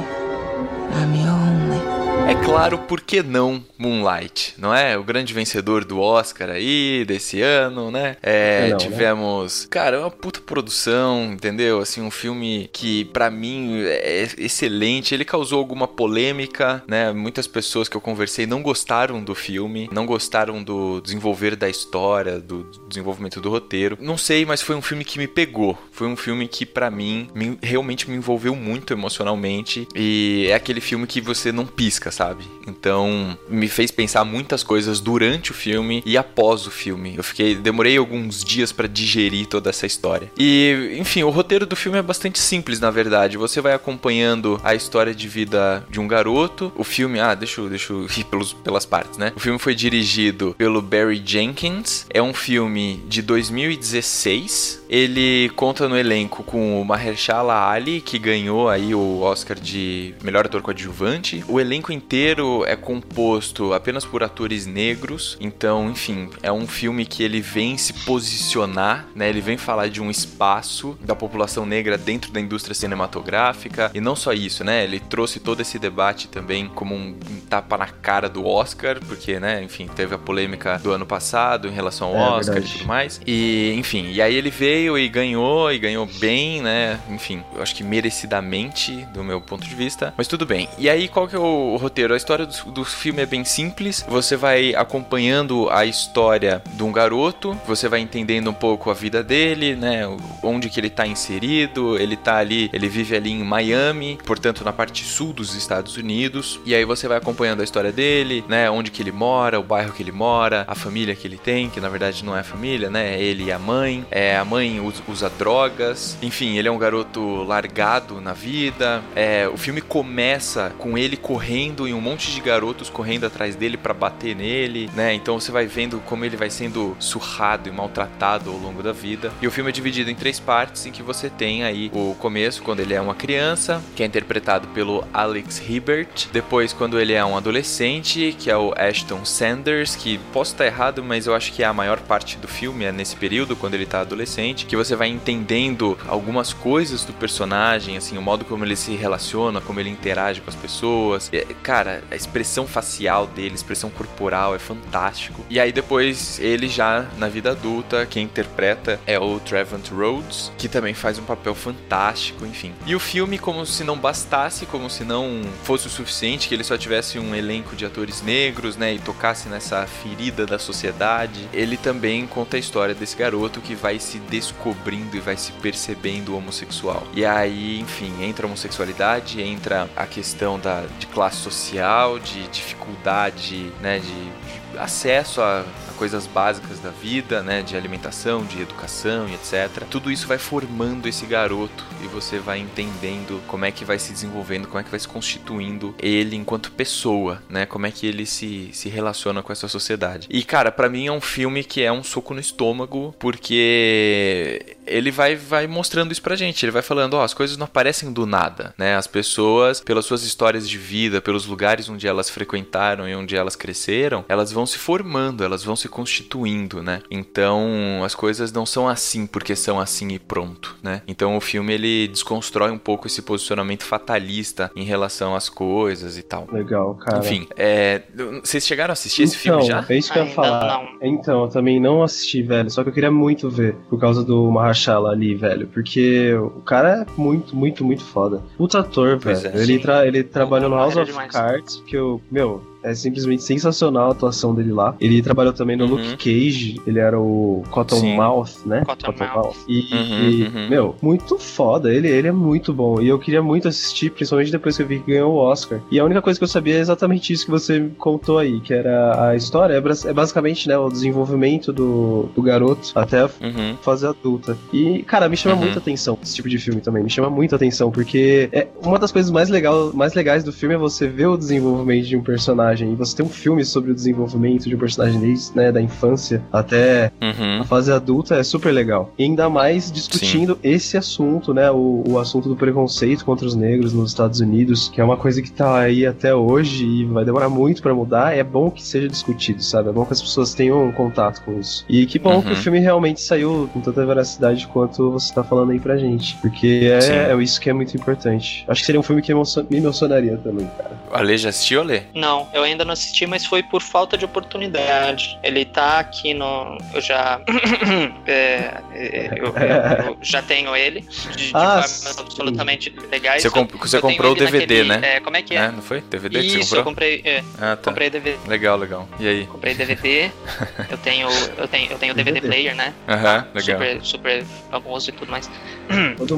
[0.94, 2.03] I'm your only.
[2.26, 4.96] É claro, por que não Moonlight, não é?
[4.96, 8.16] O grande vencedor do Oscar aí, desse ano, né?
[8.22, 8.76] É, É não, né?
[8.76, 9.66] tivemos...
[9.70, 11.80] Cara, é uma puta produção, entendeu?
[11.80, 15.14] Assim, um filme que, pra mim, é excelente.
[15.14, 17.12] Ele causou alguma polêmica, né?
[17.12, 22.38] Muitas pessoas que eu conversei não gostaram do filme, não gostaram do desenvolver da história,
[22.40, 23.98] do desenvolvimento do roteiro.
[24.00, 25.76] Não sei, mas foi um filme que me pegou.
[25.92, 29.86] Foi um filme que, pra mim, me- realmente me envolveu muito emocionalmente.
[29.94, 32.44] E é aquele filme que você não pisca, sabe?
[32.66, 37.14] Então, me fez pensar muitas coisas durante o filme e após o filme.
[37.16, 40.30] Eu fiquei, demorei alguns dias pra digerir toda essa história.
[40.38, 43.36] E, enfim, o roteiro do filme é bastante simples, na verdade.
[43.36, 46.72] Você vai acompanhando a história de vida de um garoto.
[46.76, 49.32] O filme, ah, deixa eu, deixa eu ir pelos, pelas partes, né?
[49.36, 52.06] O filme foi dirigido pelo Barry Jenkins.
[52.10, 54.83] É um filme de 2016.
[54.94, 60.46] Ele conta no elenco com o Mahershala Ali, que ganhou aí o Oscar de melhor
[60.46, 61.44] ator coadjuvante.
[61.48, 65.36] O elenco inteiro é composto apenas por atores negros.
[65.40, 69.28] Então, enfim, é um filme que ele vem se posicionar, né?
[69.28, 73.90] Ele vem falar de um espaço da população negra dentro da indústria cinematográfica.
[73.92, 74.84] E não só isso, né?
[74.84, 77.16] Ele trouxe todo esse debate também como um
[77.50, 81.72] tapa na cara do Oscar, porque, né, enfim, teve a polêmica do ano passado em
[81.72, 82.74] relação ao É, Oscar verdade.
[82.74, 83.20] e tudo mais.
[83.26, 86.98] E, enfim, e aí ele veio e ganhou, e ganhou bem, né?
[87.10, 90.12] Enfim, eu acho que merecidamente, do meu ponto de vista.
[90.16, 90.68] Mas tudo bem.
[90.78, 92.14] E aí, qual que é o roteiro?
[92.14, 94.04] A história do, do filme é bem simples.
[94.08, 99.22] Você vai acompanhando a história de um garoto, você vai entendendo um pouco a vida
[99.22, 100.02] dele, né?
[100.42, 101.98] Onde que ele tá inserido.
[101.98, 106.60] Ele tá ali, ele vive ali em Miami, portanto, na parte sul dos Estados Unidos.
[106.64, 108.70] E aí você vai acompanhando a história dele, né?
[108.70, 111.80] Onde que ele mora, o bairro que ele mora, a família que ele tem, que
[111.80, 113.14] na verdade não é a família, né?
[113.14, 114.04] É ele e a mãe.
[114.10, 116.16] É, a mãe usa, usa drogas.
[116.22, 119.02] Enfim, ele é um garoto largado na vida.
[119.14, 123.76] É, o filme começa com ele correndo e um monte de garotos correndo atrás dele
[123.76, 125.14] pra bater nele, né?
[125.14, 129.32] Então você vai vendo como ele vai sendo surrado e maltratado ao longo da vida.
[129.40, 132.62] E o filme é dividido em três partes em que você tem aí o começo
[132.62, 136.28] quando ele é uma criança, que é interpretado pelo Alex Hibbert.
[136.32, 141.02] Depois quando ele é um adolescente, que é o Ashton Sanders, que posso estar errado,
[141.02, 143.86] mas eu acho que é a maior parte do filme é nesse período quando ele
[143.86, 148.76] tá adolescente, que você vai entendendo algumas coisas do personagem, assim, o modo como ele
[148.76, 151.30] se relaciona, como ele interage com as pessoas.
[151.32, 155.44] É, cara, a expressão facial dele, a expressão corporal é fantástico.
[155.48, 160.68] E aí depois ele já na vida adulta, quem interpreta é o Trevant Rhodes, que
[160.68, 162.72] também faz um papel fantástico, enfim.
[162.86, 166.64] E o filme como se não bastasse, como se não fosse o suficiente que ele
[166.64, 171.48] só tivesse um elenco de atores negros, né, e tocasse nessa ferida da sociedade.
[171.52, 174.18] Ele também conta a história desse garoto que vai se
[174.52, 177.06] descobrindo e vai se percebendo homossexual.
[177.14, 183.72] E aí, enfim, entra a homossexualidade, entra a questão da, de classe social, de dificuldade,
[183.80, 184.24] né, de,
[184.72, 189.84] de acesso a, coisas básicas da vida, né, de alimentação, de educação e etc.
[189.90, 194.12] Tudo isso vai formando esse garoto e você vai entendendo como é que vai se
[194.12, 198.26] desenvolvendo, como é que vai se constituindo ele enquanto pessoa, né, como é que ele
[198.26, 200.26] se, se relaciona com essa sociedade.
[200.30, 205.10] E cara, pra mim é um filme que é um soco no estômago, porque ele
[205.10, 206.64] vai, vai mostrando isso pra gente.
[206.64, 208.96] Ele vai falando, ó, as coisas não aparecem do nada, né?
[208.96, 213.56] As pessoas, pelas suas histórias de vida, pelos lugares onde elas frequentaram e onde elas
[213.56, 217.02] cresceram, elas vão se formando, elas vão se constituindo, né?
[217.10, 221.02] Então, as coisas não são assim porque são assim e pronto, né?
[221.06, 226.22] Então, o filme ele desconstrói um pouco esse posicionamento fatalista em relação às coisas e
[226.22, 226.46] tal.
[226.52, 227.18] Legal, cara.
[227.18, 228.02] Enfim, é,
[228.42, 229.86] vocês chegaram a assistir esse filme Então, já?
[229.88, 230.82] É isso que eu ia falar.
[231.00, 231.08] não.
[231.08, 232.70] Então, eu também não assisti, velho.
[232.70, 233.74] Só que eu queria muito ver.
[233.88, 235.66] Por causa do Mahershala ali, velho.
[235.68, 238.42] Porque o cara é muito, muito, muito foda.
[238.56, 239.46] Puta ator, velho.
[239.46, 241.32] é, ele, tra ele trabalhou no House of demais.
[241.32, 241.82] Cards.
[241.86, 244.94] Que eu, meu, é simplesmente sensacional a atuação dele lá.
[245.00, 245.90] Ele trabalhou também no Uhum.
[245.92, 246.80] Luke Cage.
[246.86, 248.82] Ele era o Cottonmouth, né?
[248.84, 249.56] Cottonmouth.
[249.68, 250.68] E, Uhum, uhum.
[250.68, 251.92] meu, muito foda.
[251.92, 253.00] Ele, ele é muito bom.
[253.00, 255.80] E eu queria muito assistir, principalmente depois que eu vi que ganhou o Oscar.
[255.90, 258.72] E a única coisa que eu sabia é exatamente isso que você contou aí, que
[258.74, 259.74] era a história.
[259.74, 263.76] É, é basicamente, né, o desenvolvimento do, do garoto até a Uhum.
[263.82, 264.56] fase adulta.
[264.72, 265.62] E, cara, me chama Uhum.
[265.62, 267.02] muita atenção esse tipo de filme também.
[267.02, 270.74] Me chama muita atenção, porque é uma das coisas mais, legal, mais legais do filme
[270.74, 272.92] é você ver o desenvolvimento de um personagem personagem.
[272.92, 276.42] E você tem um filme sobre o desenvolvimento de um personagem desde né, da infância
[276.52, 277.60] até Uhum.
[277.60, 279.12] a fase adulta é super legal.
[279.18, 281.70] E ainda mais discutindo esse assunto, né?
[281.70, 285.40] O, o assunto do preconceito contra os negros nos Estados Unidos, que é uma coisa
[285.40, 288.36] que tá aí até hoje e vai demorar muito pra mudar.
[288.36, 289.88] É bom que seja discutido, sabe?
[289.88, 291.84] É bom que as pessoas tenham contato com isso.
[291.88, 292.42] E que bom Uhum.
[292.42, 296.36] que o filme realmente saiu com tanta veracidade quanto você tá falando aí pra gente.
[296.42, 297.12] Porque Sim.
[297.12, 298.64] é, é isso que é muito importante.
[298.68, 300.92] Acho que seria um filme que emocion- me emocionaria também, cara.
[301.12, 302.02] Ale já assistiu, Ale?
[302.14, 305.38] Não, eu ainda não assisti, mas foi por falta de oportunidade.
[305.42, 306.76] Ele tá aqui no.
[306.92, 307.40] Eu já.
[308.26, 311.00] é, é, eu, eu- eu já tenho ele.
[311.36, 313.42] De, de Ah, formas absolutamente legais.
[313.42, 315.16] Você, comp- Eu- você eu comprou o DVD, naquele- né?
[315.16, 315.58] É, como é que é?
[315.58, 316.00] É, não foi?
[316.00, 316.84] DVD que você Isso, eu comprou?
[316.84, 317.22] comprei.
[317.24, 317.90] É, Ah, tá.
[317.90, 318.36] comprei DVD.
[318.48, 319.08] Legal, legal.
[319.18, 319.46] E aí?
[319.46, 320.30] Comprei DVD.
[320.90, 321.28] eu tenho.
[321.58, 322.48] Eu tenho, eu tenho DVD DVD.
[322.48, 322.94] player, né?
[323.08, 323.78] Aham, legal.
[323.80, 325.50] Super, super famoso e tudo mais.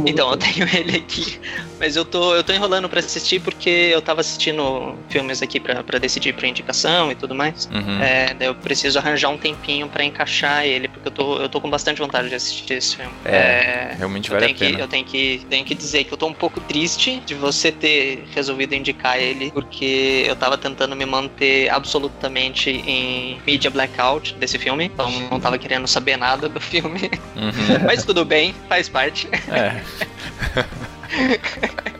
[0.07, 1.39] Então, eu tenho ele aqui.
[1.79, 5.83] Mas eu tô, eu tô enrolando pra assistir porque eu tava assistindo filmes aqui pra,
[5.83, 7.69] pra decidir pra indicação e tudo mais.
[7.73, 8.03] Uhum.
[8.03, 11.61] É, daí eu preciso arranjar um tempinho pra encaixar ele, porque eu tô, eu tô
[11.61, 13.13] com bastante vontade de assistir esse filme.
[13.25, 14.81] É, realmente eu vale a que, pena.
[14.81, 18.25] eu tenho que, tenho que dizer que eu tô um pouco triste de você ter
[18.35, 24.85] resolvido indicar ele, porque eu tava tentando me manter absolutamente em mídia blackout desse filme,
[24.85, 27.11] então não tava querendo saber nada do filme.
[27.35, 27.85] Uhum.
[27.87, 29.29] Mas tudo bem, faz parte.
[29.51, 29.83] É.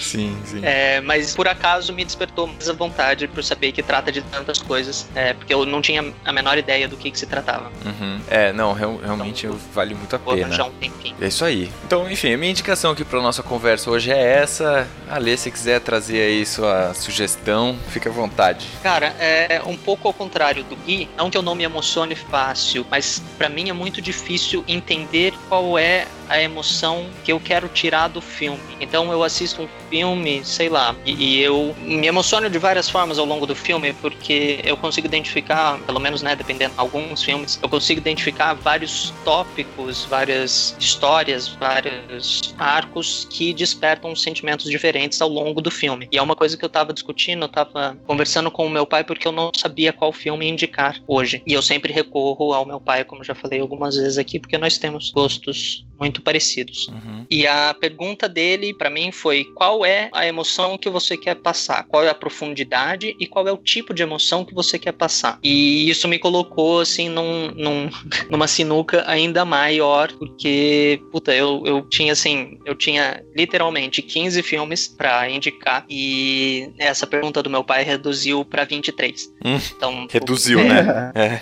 [0.00, 0.60] sim, sim.
[0.62, 4.60] É, mas por acaso me despertou mais a vontade por saber que trata de tantas
[4.60, 7.70] coisas, é, porque eu não tinha a menor ideia do que, que se tratava.
[7.84, 8.20] Uhum.
[8.28, 10.64] É, não, real- realmente vale muito a pena.
[10.64, 11.16] um tempinho.
[11.20, 11.70] É isso aí.
[11.84, 14.86] Então, enfim, a minha indicação aqui pra nossa conversa hoje é essa.
[15.08, 18.66] Ale, se quiser trazer aí sua sugestão, fica à vontade.
[18.82, 22.86] Cara, é um pouco ao contrário do Gui, não que eu não me emocione fácil,
[22.90, 28.08] mas pra mim é muito difícil entender qual é a emoção que eu quero tirar
[28.08, 28.60] do filme.
[28.80, 33.18] Então eu assisto um filme, sei lá, e, e eu me emociono de várias formas
[33.18, 37.58] ao longo do filme, porque eu consigo identificar, pelo menos, né, dependendo de alguns filmes,
[37.62, 45.60] eu consigo identificar vários tópicos, várias histórias, vários arcos que despertam sentimentos diferentes ao longo
[45.60, 46.08] do filme.
[46.10, 49.04] E é uma coisa que eu tava discutindo, eu tava conversando com o meu pai
[49.04, 51.42] porque eu não sabia qual filme indicar hoje.
[51.46, 54.78] E eu sempre recorro ao meu pai, como já falei algumas vezes aqui, porque nós
[54.78, 56.88] temos gostos opostos muito parecidos.
[56.88, 57.26] Uhum.
[57.30, 61.84] E a pergunta dele pra mim foi: qual é a emoção que você quer passar?
[61.84, 65.38] Qual é a profundidade e qual é o tipo de emoção que você quer passar?
[65.42, 67.90] E isso me colocou assim num, num-
[68.30, 74.86] numa sinuca ainda maior, porque puta, eu, eu tinha assim, eu tinha literalmente 15 filmes
[74.88, 79.32] pra indicar e essa pergunta do meu pai reduziu pra 23.
[79.44, 81.12] Hum, Então, Reduziu, né?
[81.16, 81.40] É.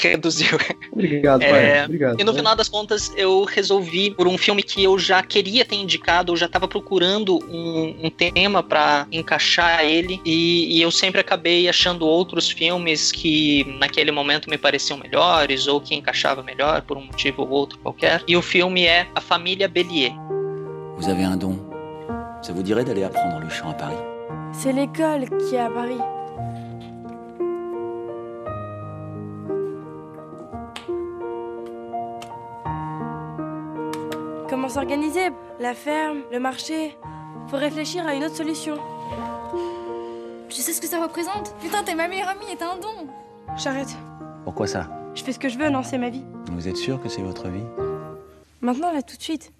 [0.00, 0.58] reduziu.
[0.92, 1.64] Obrigado, pai.
[1.66, 2.20] É, Obrigado.
[2.20, 2.38] E no né?
[2.38, 6.36] final das contas, eu resolvi por um filme que eu já queria ter indicado, eu
[6.36, 12.06] já tava procurando um, um tema pra encaixar ele, e, e eu sempre acabei achando
[12.06, 17.42] outros filmes que naquele momento me pareciam melhores, ou que encaixava melhor por um motivo
[17.42, 18.22] ou outro qualquer.
[18.26, 20.12] E o filme é A Família Bélier.
[20.96, 21.58] Vous avez un don.
[22.42, 23.96] Ça vous dirait d'aller apprendre le chant à Paris
[24.52, 26.21] C'est l'école qui est à Paris.
[34.72, 35.28] S'organiser
[35.60, 36.96] La ferme, le marché.
[37.48, 38.76] Faut réfléchir à une autre solution.
[40.48, 41.54] Tu sais ce que ça représente?
[41.60, 43.06] Putain, t'es ma meilleure amie et t'as un don
[43.56, 43.94] J'arrête.
[44.44, 44.88] Pourquoi ça?
[45.14, 46.24] Je fais ce que je veux, non, c'est ma vie.
[46.50, 47.64] Vous êtes sûr que c'est votre vie?
[48.62, 49.52] Maintenant, là, tout de suite.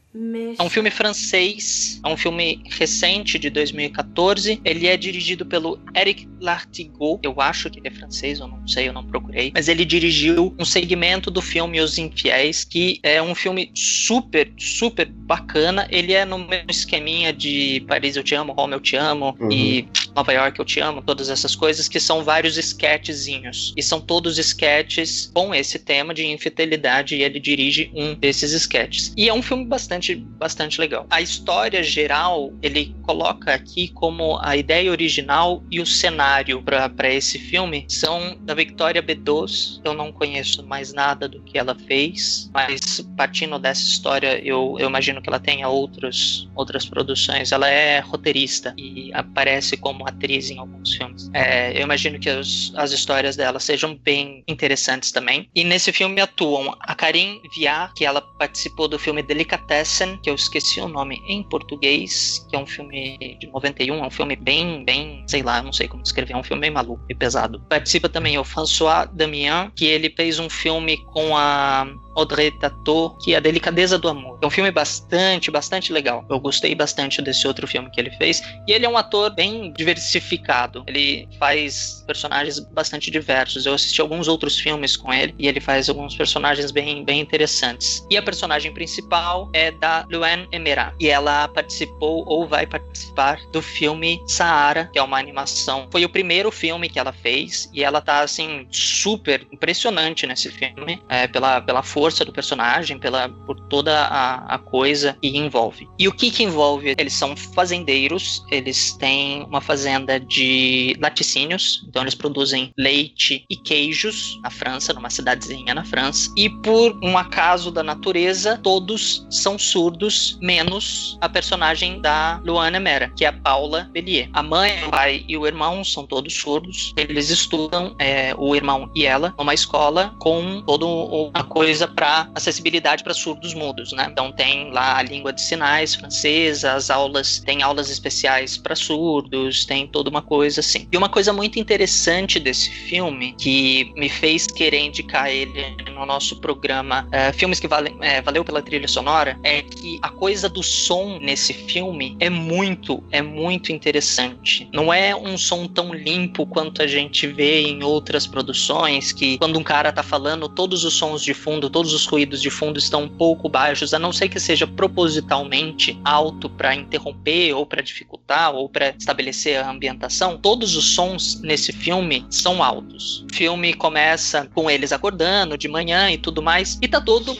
[0.59, 4.61] É um filme francês, é um filme recente de 2014.
[4.65, 7.19] Ele é dirigido pelo Eric Lartigot.
[7.23, 9.53] Eu acho que ele é francês, eu não sei, eu não procurei.
[9.55, 15.07] Mas ele dirigiu um segmento do filme Os Infiéis, que é um filme super, super
[15.09, 15.87] bacana.
[15.91, 19.51] Ele é no mesmo esqueminha de Paris Eu Te Amo, Roma Eu Te Amo Uhum.
[19.51, 23.73] e Nova York Eu Te Amo, todas essas coisas, que são vários sketchzinhos.
[23.77, 29.13] E são todos sketches com esse tema de infidelidade e ele dirige um desses sketches.
[29.17, 31.07] E é um filme bastante, bastante legal.
[31.11, 37.39] A história geral, ele coloca aqui como a ideia original e o cenário para esse
[37.39, 39.81] filme são da Victoria Bedos.
[39.85, 44.89] Eu não conheço mais nada do que ela fez, mas partindo dessa história, eu, eu
[44.89, 47.53] imagino que ela tenha outros, outras produções.
[47.53, 51.31] Ela é roteirista e aparece como atriz em alguns filmes.
[51.33, 55.49] É, eu imagino que os- as histórias dela sejam bem interessantes também.
[55.55, 60.35] E nesse filme atuam a Karin Viard, que ela participou do filme Delicatessen, que eu
[60.35, 64.85] esqueci o nome em português, que é um filme de 91, é um filme bem,
[64.85, 67.61] bem, sei lá, não sei como descrever, é um filme bem maluco e pesado.
[67.69, 71.87] Participa também o François Damien, que ele fez um filme com a
[72.17, 74.39] Audrey Tautou, que é A Delicadeza do Amor.
[74.43, 76.25] É um filme bastante, bastante legal.
[76.31, 78.43] Eu gostei bastante desse outro filme que ele fez.
[78.69, 80.85] E ele é um ator bem diversificado.
[80.87, 83.67] Ele faz personagens bastante diversos.
[83.67, 88.07] Eu assisti alguns outros filmes com ele e ele faz alguns personagens bem, bem interessantes.
[88.11, 93.63] E a personagem principal é da Luan Emera e ela participou ou vai participar do
[93.63, 95.89] filme Saara, que é uma animação.
[95.91, 101.03] Foi o primeiro filme que ela fez e ela tá assim super impressionante nesse filme,
[101.09, 105.89] é, pela, pela força do personagem, pela por toda a, a coisa que envolve.
[105.99, 106.95] E o que que envolve?
[106.99, 109.82] Eles são fazendeiros, eles têm uma fazenda
[110.27, 116.33] de laticínios, então eles produzem leite e queijos na França, numa cidadezinha na França.
[116.37, 123.13] E por um acaso da natureza, todos são surdos, menos a personagem da Luana Mera,
[123.17, 124.29] que é a Paula Bellier.
[124.33, 126.93] A mãe, o pai e o irmão são todos surdos.
[126.97, 133.03] Eles estudam, é, o irmão e ela, numa escola com toda uma coisa para acessibilidade
[133.03, 134.09] para surdos mudos, né?
[134.11, 139.65] Então tem lá a língua de sinais francesa, as aulas, tem aulas especiais para surdos,
[139.73, 140.87] tem toda uma coisa assim.
[140.93, 146.37] E uma coisa muito interessante desse filme que me fez querer indicar ele no nosso
[146.41, 150.63] programa é, Filmes que vale, é, Valeu pela Trilha Sonora é que a coisa do
[150.63, 154.69] som nesse filme é muito, é muito interessante.
[154.75, 159.59] Não é um som tão limpo quanto a gente vê em outras produções, que quando
[159.59, 163.05] um cara tá falando, todos os sons de fundo, todos os ruídos de fundo estão
[163.05, 168.55] um pouco baixos, a não ser que seja propositalmente alto para interromper ou para dificultar
[168.55, 170.37] ou para estabelecer ambientação.
[170.37, 173.25] Todos os sons nesse filme são altos.
[173.31, 177.37] O filme começa com eles acordando de manhã e tudo mais, e tá todo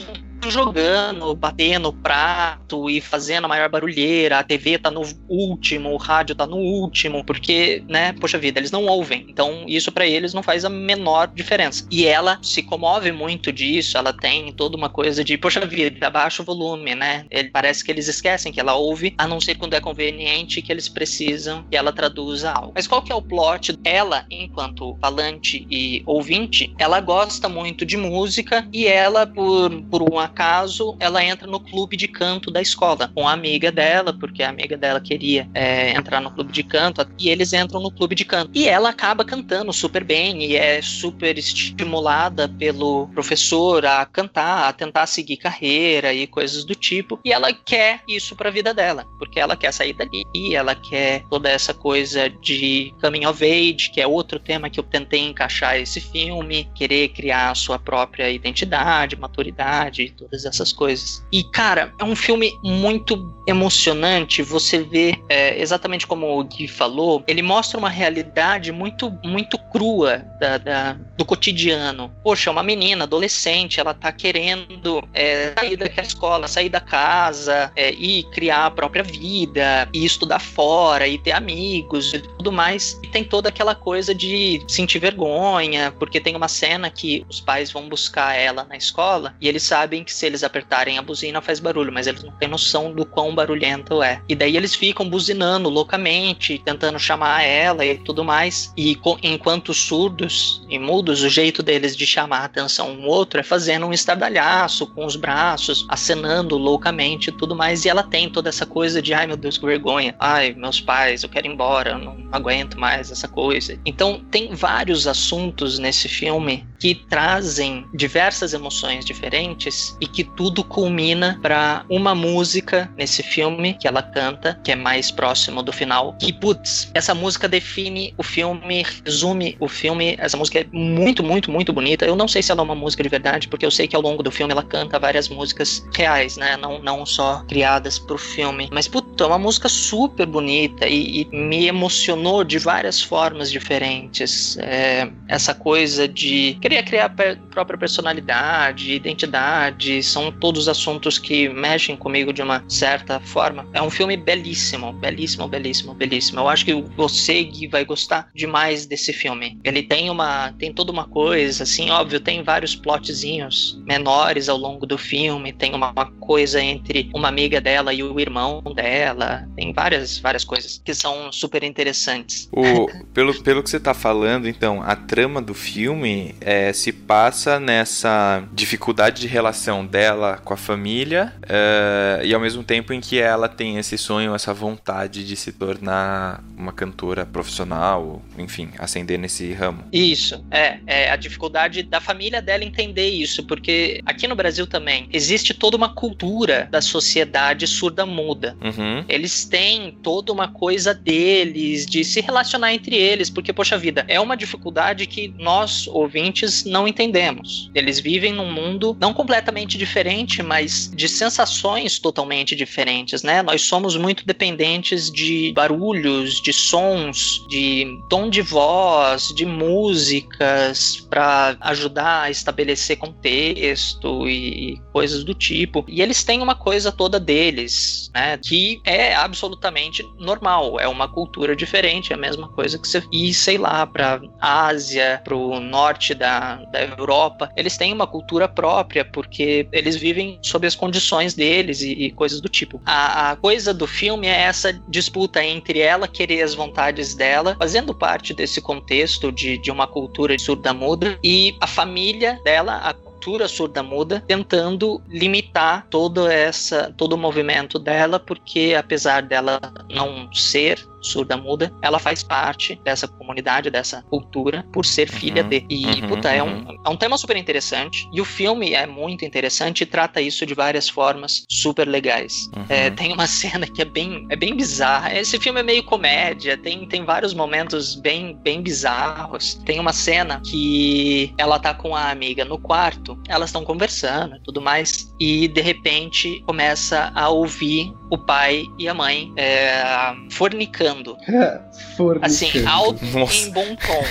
[0.49, 5.97] jogando, batendo o prato e fazendo a maior barulheira, a TV tá no último, o
[5.97, 9.25] rádio tá no último, porque, né, poxa vida, eles não ouvem.
[9.29, 11.85] Então, isso para eles não faz a menor diferença.
[11.91, 16.41] E ela se comove muito disso, ela tem toda uma coisa de, poxa vida, abaixa
[16.41, 17.25] o volume, né?
[17.29, 20.71] Ele, parece que eles esquecem que ela ouve, a não ser quando é conveniente que
[20.71, 22.73] eles precisam que ela traduza algo.
[22.75, 23.77] Mas qual que é o plot?
[23.83, 30.27] Ela, enquanto falante e ouvinte, ela gosta muito de música e ela, por, por uma
[30.33, 34.49] acaso, ela entra no clube de canto da escola com a amiga dela, porque a
[34.49, 38.25] amiga dela queria é, entrar no clube de canto, e eles entram no clube de
[38.25, 38.51] canto.
[38.53, 44.73] E ela acaba cantando super bem e é super estimulada pelo professor a cantar, a
[44.73, 47.19] tentar seguir carreira e coisas do tipo.
[47.23, 51.23] E ela quer isso para a vida dela, porque ela quer sair dali, ela quer
[51.29, 55.77] toda essa coisa de coming of age, que é outro tema que eu tentei encaixar
[55.77, 61.23] esse filme, querer criar a sua própria identidade, maturidade, todas essas coisas.
[61.31, 64.41] E, cara, é um filme muito emocionante.
[64.41, 70.25] Você vê, é, exatamente como o Gui falou, ele mostra uma realidade muito, muito crua
[70.39, 72.11] da, da, do cotidiano.
[72.23, 77.91] Poxa, uma menina, adolescente, ela tá querendo é, sair da escola, sair da casa, é,
[77.91, 82.99] e criar a própria vida, e estudar fora, e ter amigos e tudo mais.
[83.03, 87.71] E tem toda aquela coisa de sentir vergonha, porque tem uma cena que os pais
[87.71, 91.59] vão buscar ela na escola e eles sabem que se eles apertarem a buzina faz
[91.59, 94.21] barulho, mas eles não têm noção do quão barulhento é.
[94.27, 98.71] E daí eles ficam buzinando loucamente, tentando chamar ela e tudo mais.
[98.77, 103.43] E enquanto surdos e mudos, o jeito deles de chamar a atenção um outro é
[103.43, 107.85] fazendo um estardalhaço com os braços, acenando loucamente e tudo mais.
[107.85, 110.15] E ela tem toda essa coisa de, ai meu Deus, que vergonha.
[110.19, 113.79] Ai, meus pais, eu quero ir embora, eu não aguento mais essa coisa.
[113.85, 121.39] Então tem vários assuntos nesse filme que trazem diversas emoções diferentes e que tudo culmina
[121.41, 126.13] para uma música nesse filme que ela canta, que é mais próximo do final.
[126.19, 130.17] Que, putz, essa música define o filme, resume o filme.
[130.19, 132.05] Essa música é muito, muito, muito bonita.
[132.05, 134.01] Eu não sei se ela é uma música de verdade, porque eu sei que ao
[134.01, 136.57] longo do filme ela canta várias músicas reais, né?
[136.57, 138.67] Não, não só criadas pro filme.
[138.73, 144.57] Mas, puta, é uma música super bonita e, e me emocionou de várias formas diferentes.
[144.57, 151.95] É, essa coisa de querer criar a própria personalidade, identidade, são todos assuntos que mexem
[151.95, 153.67] comigo de uma certa forma.
[153.73, 156.39] É um filme belíssimo, belíssimo, belíssimo, belíssimo.
[156.39, 159.59] Eu acho que você, Gui, vai gostar demais desse filme.
[159.63, 164.85] Ele tem uma, tem toda uma coisa, assim, óbvio, tem vários plotzinhos menores ao longo
[164.85, 169.73] do filme, tem uma, uma coisa entre uma amiga dela e o irmão dela, tem
[169.73, 172.49] várias, várias coisas que são super interessantes.
[172.51, 177.59] O, pelo, pelo que você tá falando, então, a trama do filme é, se passa
[177.59, 183.01] nessa dificuldade de relação conexão dela com a família uh, e ao mesmo tempo em
[183.01, 189.17] que ela tem esse sonho, essa vontade de se tornar uma cantora profissional, enfim, ascender
[189.17, 189.83] nesse ramo.
[189.91, 195.07] Isso, é, é a dificuldade da família dela entender isso, porque aqui no Brasil também
[195.11, 198.55] existe toda uma cultura da sociedade surda-muda.
[198.61, 199.03] Uhum.
[199.09, 204.19] Eles têm toda uma coisa deles, de se relacionar entre eles, porque, poxa vida, é
[204.19, 207.71] uma dificuldade que nós, ouvintes, não entendemos.
[207.73, 213.41] Eles vivem num mundo não completamente diferente, mas de sensações totalmente diferentes, né?
[213.41, 221.57] Nós somos muito dependentes de barulhos, de sons, de tom de voz, de músicas para
[221.61, 225.85] ajudar a estabelecer contexto e coisas do tipo.
[225.87, 228.37] E eles têm uma coisa toda deles, né?
[228.37, 233.33] Que é absolutamente normal, é uma cultura diferente, é a mesma coisa que você ir,
[233.33, 239.52] sei lá, para Ásia, pro norte da, da Europa, eles têm uma cultura própria porque
[239.71, 242.81] eles vivem sob as condições deles e, e coisas do tipo.
[242.85, 247.93] A, a coisa do filme é essa disputa entre ela querer as vontades dela, fazendo
[247.93, 254.23] parte desse contexto de, de uma cultura surda-muda, e a família dela, a cultura surda-muda,
[254.27, 261.99] tentando limitar todo essa todo o movimento dela, porque apesar dela não ser surda-muda, ela
[261.99, 265.65] faz parte dessa comunidade, dessa cultura, por ser uhum, filha de.
[265.69, 266.35] E, uhum, puta, uhum.
[266.35, 268.07] É, um, é um tema super interessante.
[268.11, 272.49] E o filme é muito interessante e trata isso de várias formas super legais.
[272.69, 272.95] É, uhum.
[272.95, 275.13] tem uma cena que é bem, é bem bizarra.
[275.13, 279.55] Esse filme é meio comédia, tem, tem vários momentos bem, bem bizarros.
[279.65, 284.39] Tem uma cena que ela tá com a amiga no quarto, elas estão conversando e
[284.39, 289.83] tudo mais, e de repente começa a ouvir o pai e a mãe é,
[290.31, 290.92] fornicando.
[291.97, 292.25] fornicando.
[292.25, 293.35] Assim, alto Nossa.
[293.35, 294.03] em bom tom.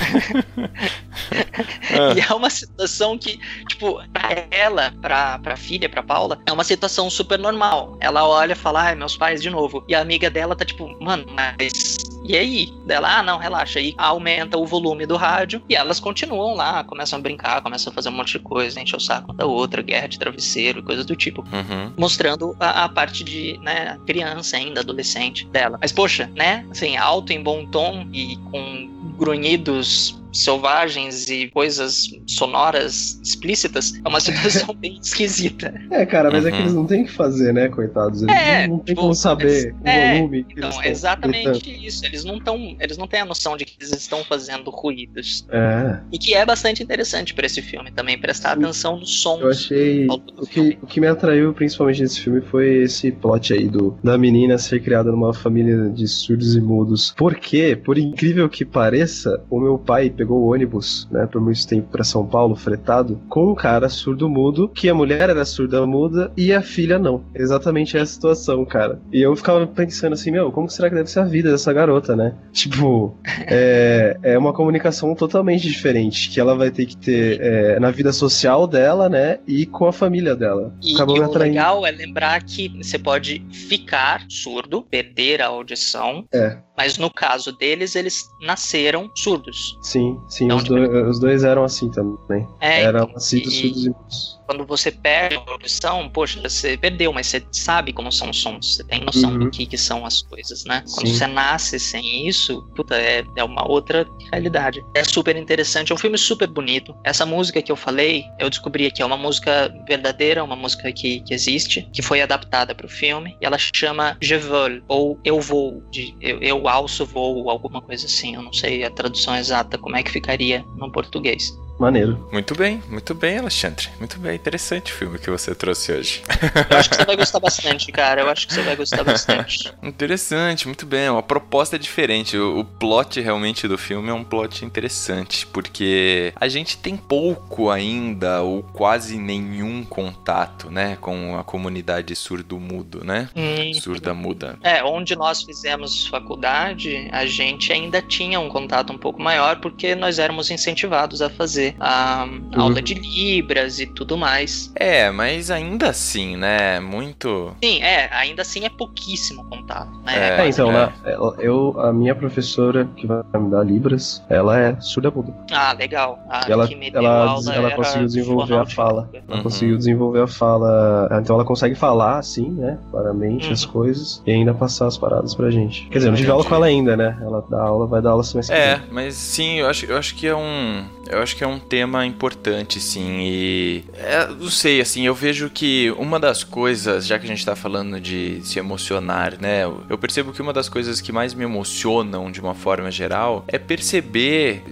[2.16, 6.64] e é uma situação que, tipo, pra ela, pra, pra filha, pra Paula, é uma
[6.64, 7.96] situação super normal.
[8.00, 9.84] Ela olha e fala, ai, meus pais de novo.
[9.88, 12.72] E a amiga dela tá tipo, mano, mas e aí?
[12.86, 13.78] Dela, ah, não, relaxa.
[13.78, 17.94] Aí aumenta o volume do rádio e elas continuam lá, começam a brincar, começam a
[17.94, 21.16] fazer um monte de coisa, encher o saco da outra, guerra de travesseiro, coisas do
[21.16, 21.42] tipo.
[21.42, 21.92] Uhum.
[21.96, 25.78] Mostrando a, a, parte de, né, criança ainda, adolescente dela.
[25.80, 33.20] Mas, poxa, né, assim, alto em bom tom e com grunhidos selvagens e coisas sonoras
[33.22, 35.74] explícitas, é uma situação bem esquisita.
[35.90, 36.48] É, cara, mas uhum.
[36.48, 36.62] é que uhum.
[36.62, 38.22] eles não têm que fazer, né, coitados?
[38.22, 40.44] Eles é, não, não tem tipo, como saber o é, volume.
[40.44, 42.04] Que então, exatamente isso.
[42.04, 45.46] Eles não estão, eles não têm a noção de que eles estão fazendo ruídos.
[45.50, 46.00] É.
[46.12, 49.40] E que é bastante interessante para esse filme também, prestar atenção nos sons.
[49.40, 50.06] Eu achei.
[50.08, 54.16] O que, o que me atraiu principalmente nesse filme foi esse plot aí do, da
[54.16, 57.14] menina ser criada numa família de surdos e mudos.
[57.16, 61.88] Porque, por incrível que pareça, o meu pai pegou o ônibus, né, por muito tempo
[61.90, 66.60] para São Paulo, fretado, com um cara surdo-mudo, que a mulher era surda-muda e a
[66.60, 67.24] filha não.
[67.34, 69.00] Exatamente essa situação, cara.
[69.10, 72.14] E eu ficava pensando assim, meu, como será que deve ser a vida dessa garota,
[72.14, 72.34] né?
[72.52, 73.16] Tipo,
[73.46, 78.12] é, é uma comunicação totalmente diferente, que ela vai ter que ter é, na vida
[78.12, 80.74] social dela, né, e com a família dela.
[80.82, 86.58] E, e o legal é lembrar que você pode ficar surdo, perder a audição, é.
[86.80, 89.78] Mas no caso deles, eles nasceram surdos.
[89.82, 92.48] Sim, sim, então, os, tipo, dois, os, dois, eram assim também.
[92.58, 97.28] É, eram nascidos surdos e mudos quando você perde a audição, poxa, você perdeu, mas
[97.28, 99.38] você sabe como são os sons, você tem noção uhum.
[99.38, 100.82] do que, que são as coisas, né?
[100.92, 101.14] Quando Sim.
[101.14, 104.84] você nasce sem isso, puta, é, é uma outra realidade.
[104.96, 106.92] É super interessante, é um filme super bonito.
[107.04, 111.20] Essa música que eu falei, eu descobri que é uma música verdadeira, uma música que,
[111.20, 115.40] que existe, que foi adaptada para o filme, e ela chama Je vole, ou Eu
[115.40, 119.78] Vou, de eu, eu alço voo, alguma coisa assim, eu não sei a tradução exata,
[119.78, 121.52] como é que ficaria no português.
[121.80, 122.28] Maneiro.
[122.30, 123.88] Muito bem, muito bem, Alexandre.
[123.98, 126.22] Muito bem, interessante o filme que você trouxe hoje.
[126.70, 128.20] Eu acho que você vai gostar bastante, cara.
[128.20, 129.72] Eu acho que você vai gostar bastante.
[129.82, 131.08] interessante, muito bem.
[131.08, 132.36] Uma proposta diferente.
[132.36, 137.70] O, o plot realmente do filme é um plot interessante, porque a gente tem pouco
[137.70, 143.30] ainda, ou quase nenhum contato, né, com a comunidade surdo-mudo, né?
[143.34, 143.72] Hum.
[143.72, 144.58] Surda-muda.
[144.62, 149.94] É, onde nós fizemos faculdade, a gente ainda tinha um contato um pouco maior, porque
[149.94, 152.60] nós éramos incentivados a fazer a uhum.
[152.60, 154.72] aula de Libras e tudo mais.
[154.74, 156.80] É, mas ainda assim, né?
[156.80, 157.54] Muito.
[157.62, 160.38] Sim, é, ainda assim é pouquíssimo contato, né?
[160.38, 160.92] É, é então, né?
[161.38, 165.34] eu, a minha professora que vai me dar Libras, ela é surda muda.
[165.52, 166.18] Ah, legal.
[166.28, 169.08] Ah, ela, ela, ela conseguiu desenvolver a fala.
[169.12, 169.42] Ela uhum.
[169.42, 171.08] conseguiu desenvolver a fala.
[171.20, 172.78] Então ela consegue falar, assim, né?
[172.90, 173.52] Claramente uhum.
[173.52, 175.86] as coisas e ainda passar as paradas pra gente.
[175.88, 177.16] Quer dizer, não tive aula com ela ainda, né?
[177.20, 180.26] Ela dá aula, vai dar aula semestre É, mas sim, eu acho, eu acho que
[180.26, 183.18] é um Eu acho que é um tema importante, sim.
[183.20, 183.84] E.
[183.94, 187.56] É, não sei, assim, eu vejo que uma das coisas, já que a gente tá
[187.56, 189.64] falando de se emocionar, né?
[189.88, 193.58] Eu percebo que uma das coisas que mais me emocionam de uma forma geral é
[193.58, 194.62] perceber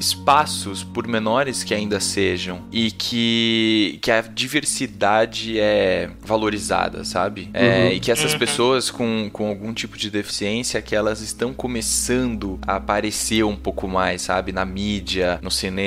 [0.00, 7.50] espaços por menores que ainda sejam e que, que a diversidade é valorizada, sabe?
[7.52, 7.92] É, uhum.
[7.92, 8.38] E que essas uhum.
[8.38, 13.86] pessoas com, com algum tipo de deficiência que elas estão começando a aparecer um pouco
[13.86, 14.52] mais, sabe?
[14.52, 15.81] Na mídia, no cinema,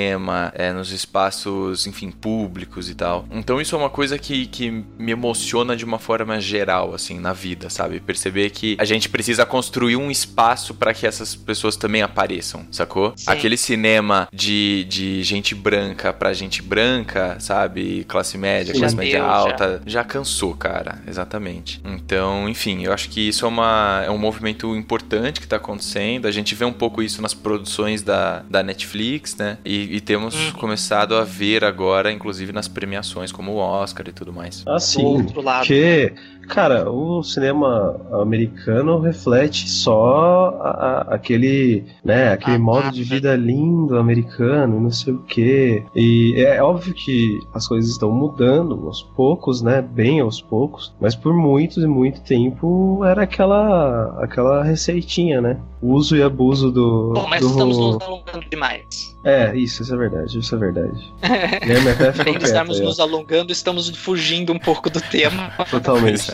[0.54, 3.26] é, nos espaços, enfim, públicos e tal.
[3.32, 7.34] Então isso é uma coisa que, que me emociona de uma forma geral, assim, na
[7.34, 8.00] vida, sabe?
[8.00, 13.14] Perceber que a gente precisa construir um espaço para que essas pessoas também apareçam, sacou?
[13.16, 13.32] Sim.
[13.32, 18.04] Aquele cinema de, de gente branca pra gente branca, sabe?
[18.06, 20.02] Classe média, classe média alta, já.
[20.02, 21.02] já cansou, cara.
[21.08, 21.82] Exatamente.
[21.84, 26.28] Então, enfim, eu acho que isso é, uma, é um movimento importante que tá acontecendo.
[26.28, 29.58] A gente vê um pouco isso nas produções da, da Netflix, né?
[29.66, 30.52] E, e temos uhum.
[30.54, 34.64] começado a ver agora, inclusive nas premiações como o Oscar e tudo mais.
[34.68, 35.26] Ah, sim.
[35.34, 36.14] Porque
[36.48, 43.36] Cara, o cinema americano reflete só a, a, aquele, né, aquele ah, modo de vida
[43.36, 45.84] lindo americano, não sei o quê.
[45.96, 51.16] E é óbvio que as coisas estão mudando aos poucos, né, bem aos poucos, mas
[51.16, 55.60] por muito e muito tempo era aquela aquela receitinha, né?
[55.82, 57.48] Uso e abuso do Bom, mas do...
[57.48, 59.16] estamos nos alongando demais.
[59.24, 61.14] É, isso, isso é verdade, isso é verdade.
[62.20, 65.52] Além de estarmos nos alongando, estamos fugindo um pouco do tema.
[65.70, 66.32] Totalmente,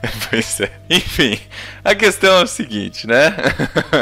[0.30, 0.70] pois é.
[0.88, 1.38] Enfim,
[1.84, 3.34] a questão é o seguinte, né?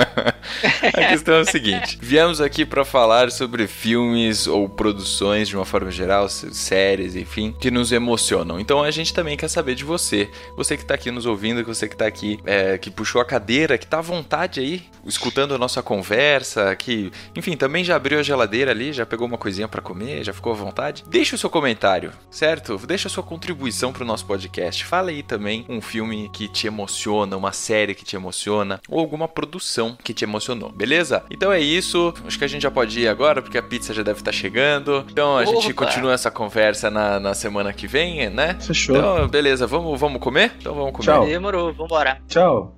[0.93, 5.65] a questão é o seguinte: viemos aqui para falar sobre filmes ou produções de uma
[5.65, 8.61] forma geral, séries, enfim, que nos emocionam.
[8.61, 10.29] Então a gente também quer saber de você.
[10.57, 13.79] Você que tá aqui nos ouvindo, você que tá aqui, é, que puxou a cadeira,
[13.79, 18.23] que tá à vontade aí, escutando a nossa conversa, que, enfim, também já abriu a
[18.23, 21.51] geladeira ali, já pegou uma coisinha para comer, já ficou à vontade, deixa o seu
[21.51, 22.79] comentário, certo?
[22.87, 24.85] Deixa a sua contribuição pro nosso podcast.
[24.85, 29.29] Fala aí também um filme que te emociona, uma série que te emociona, ou alguma
[29.29, 31.25] produção que te emocionou, beleza?
[31.31, 32.13] Então é isso.
[32.27, 34.37] Acho que a gente já pode ir agora, porque a pizza já deve estar tá
[34.37, 35.05] chegando.
[35.11, 35.47] Então a Opa.
[35.47, 38.57] gente continua essa conversa na, na semana que vem, né?
[38.61, 38.97] Fechou.
[38.97, 40.53] Então, beleza, vamos, vamos comer?
[40.59, 41.05] Então vamos comer.
[41.05, 41.27] Tchau.
[41.27, 42.19] Demorou, vambora.
[42.29, 42.77] Tchau.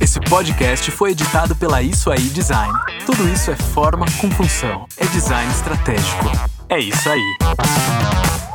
[0.00, 2.72] Esse podcast foi editado pela Isso Aí Design.
[3.04, 4.86] Tudo isso é forma com função.
[4.96, 6.30] É design estratégico.
[6.68, 8.53] É isso aí.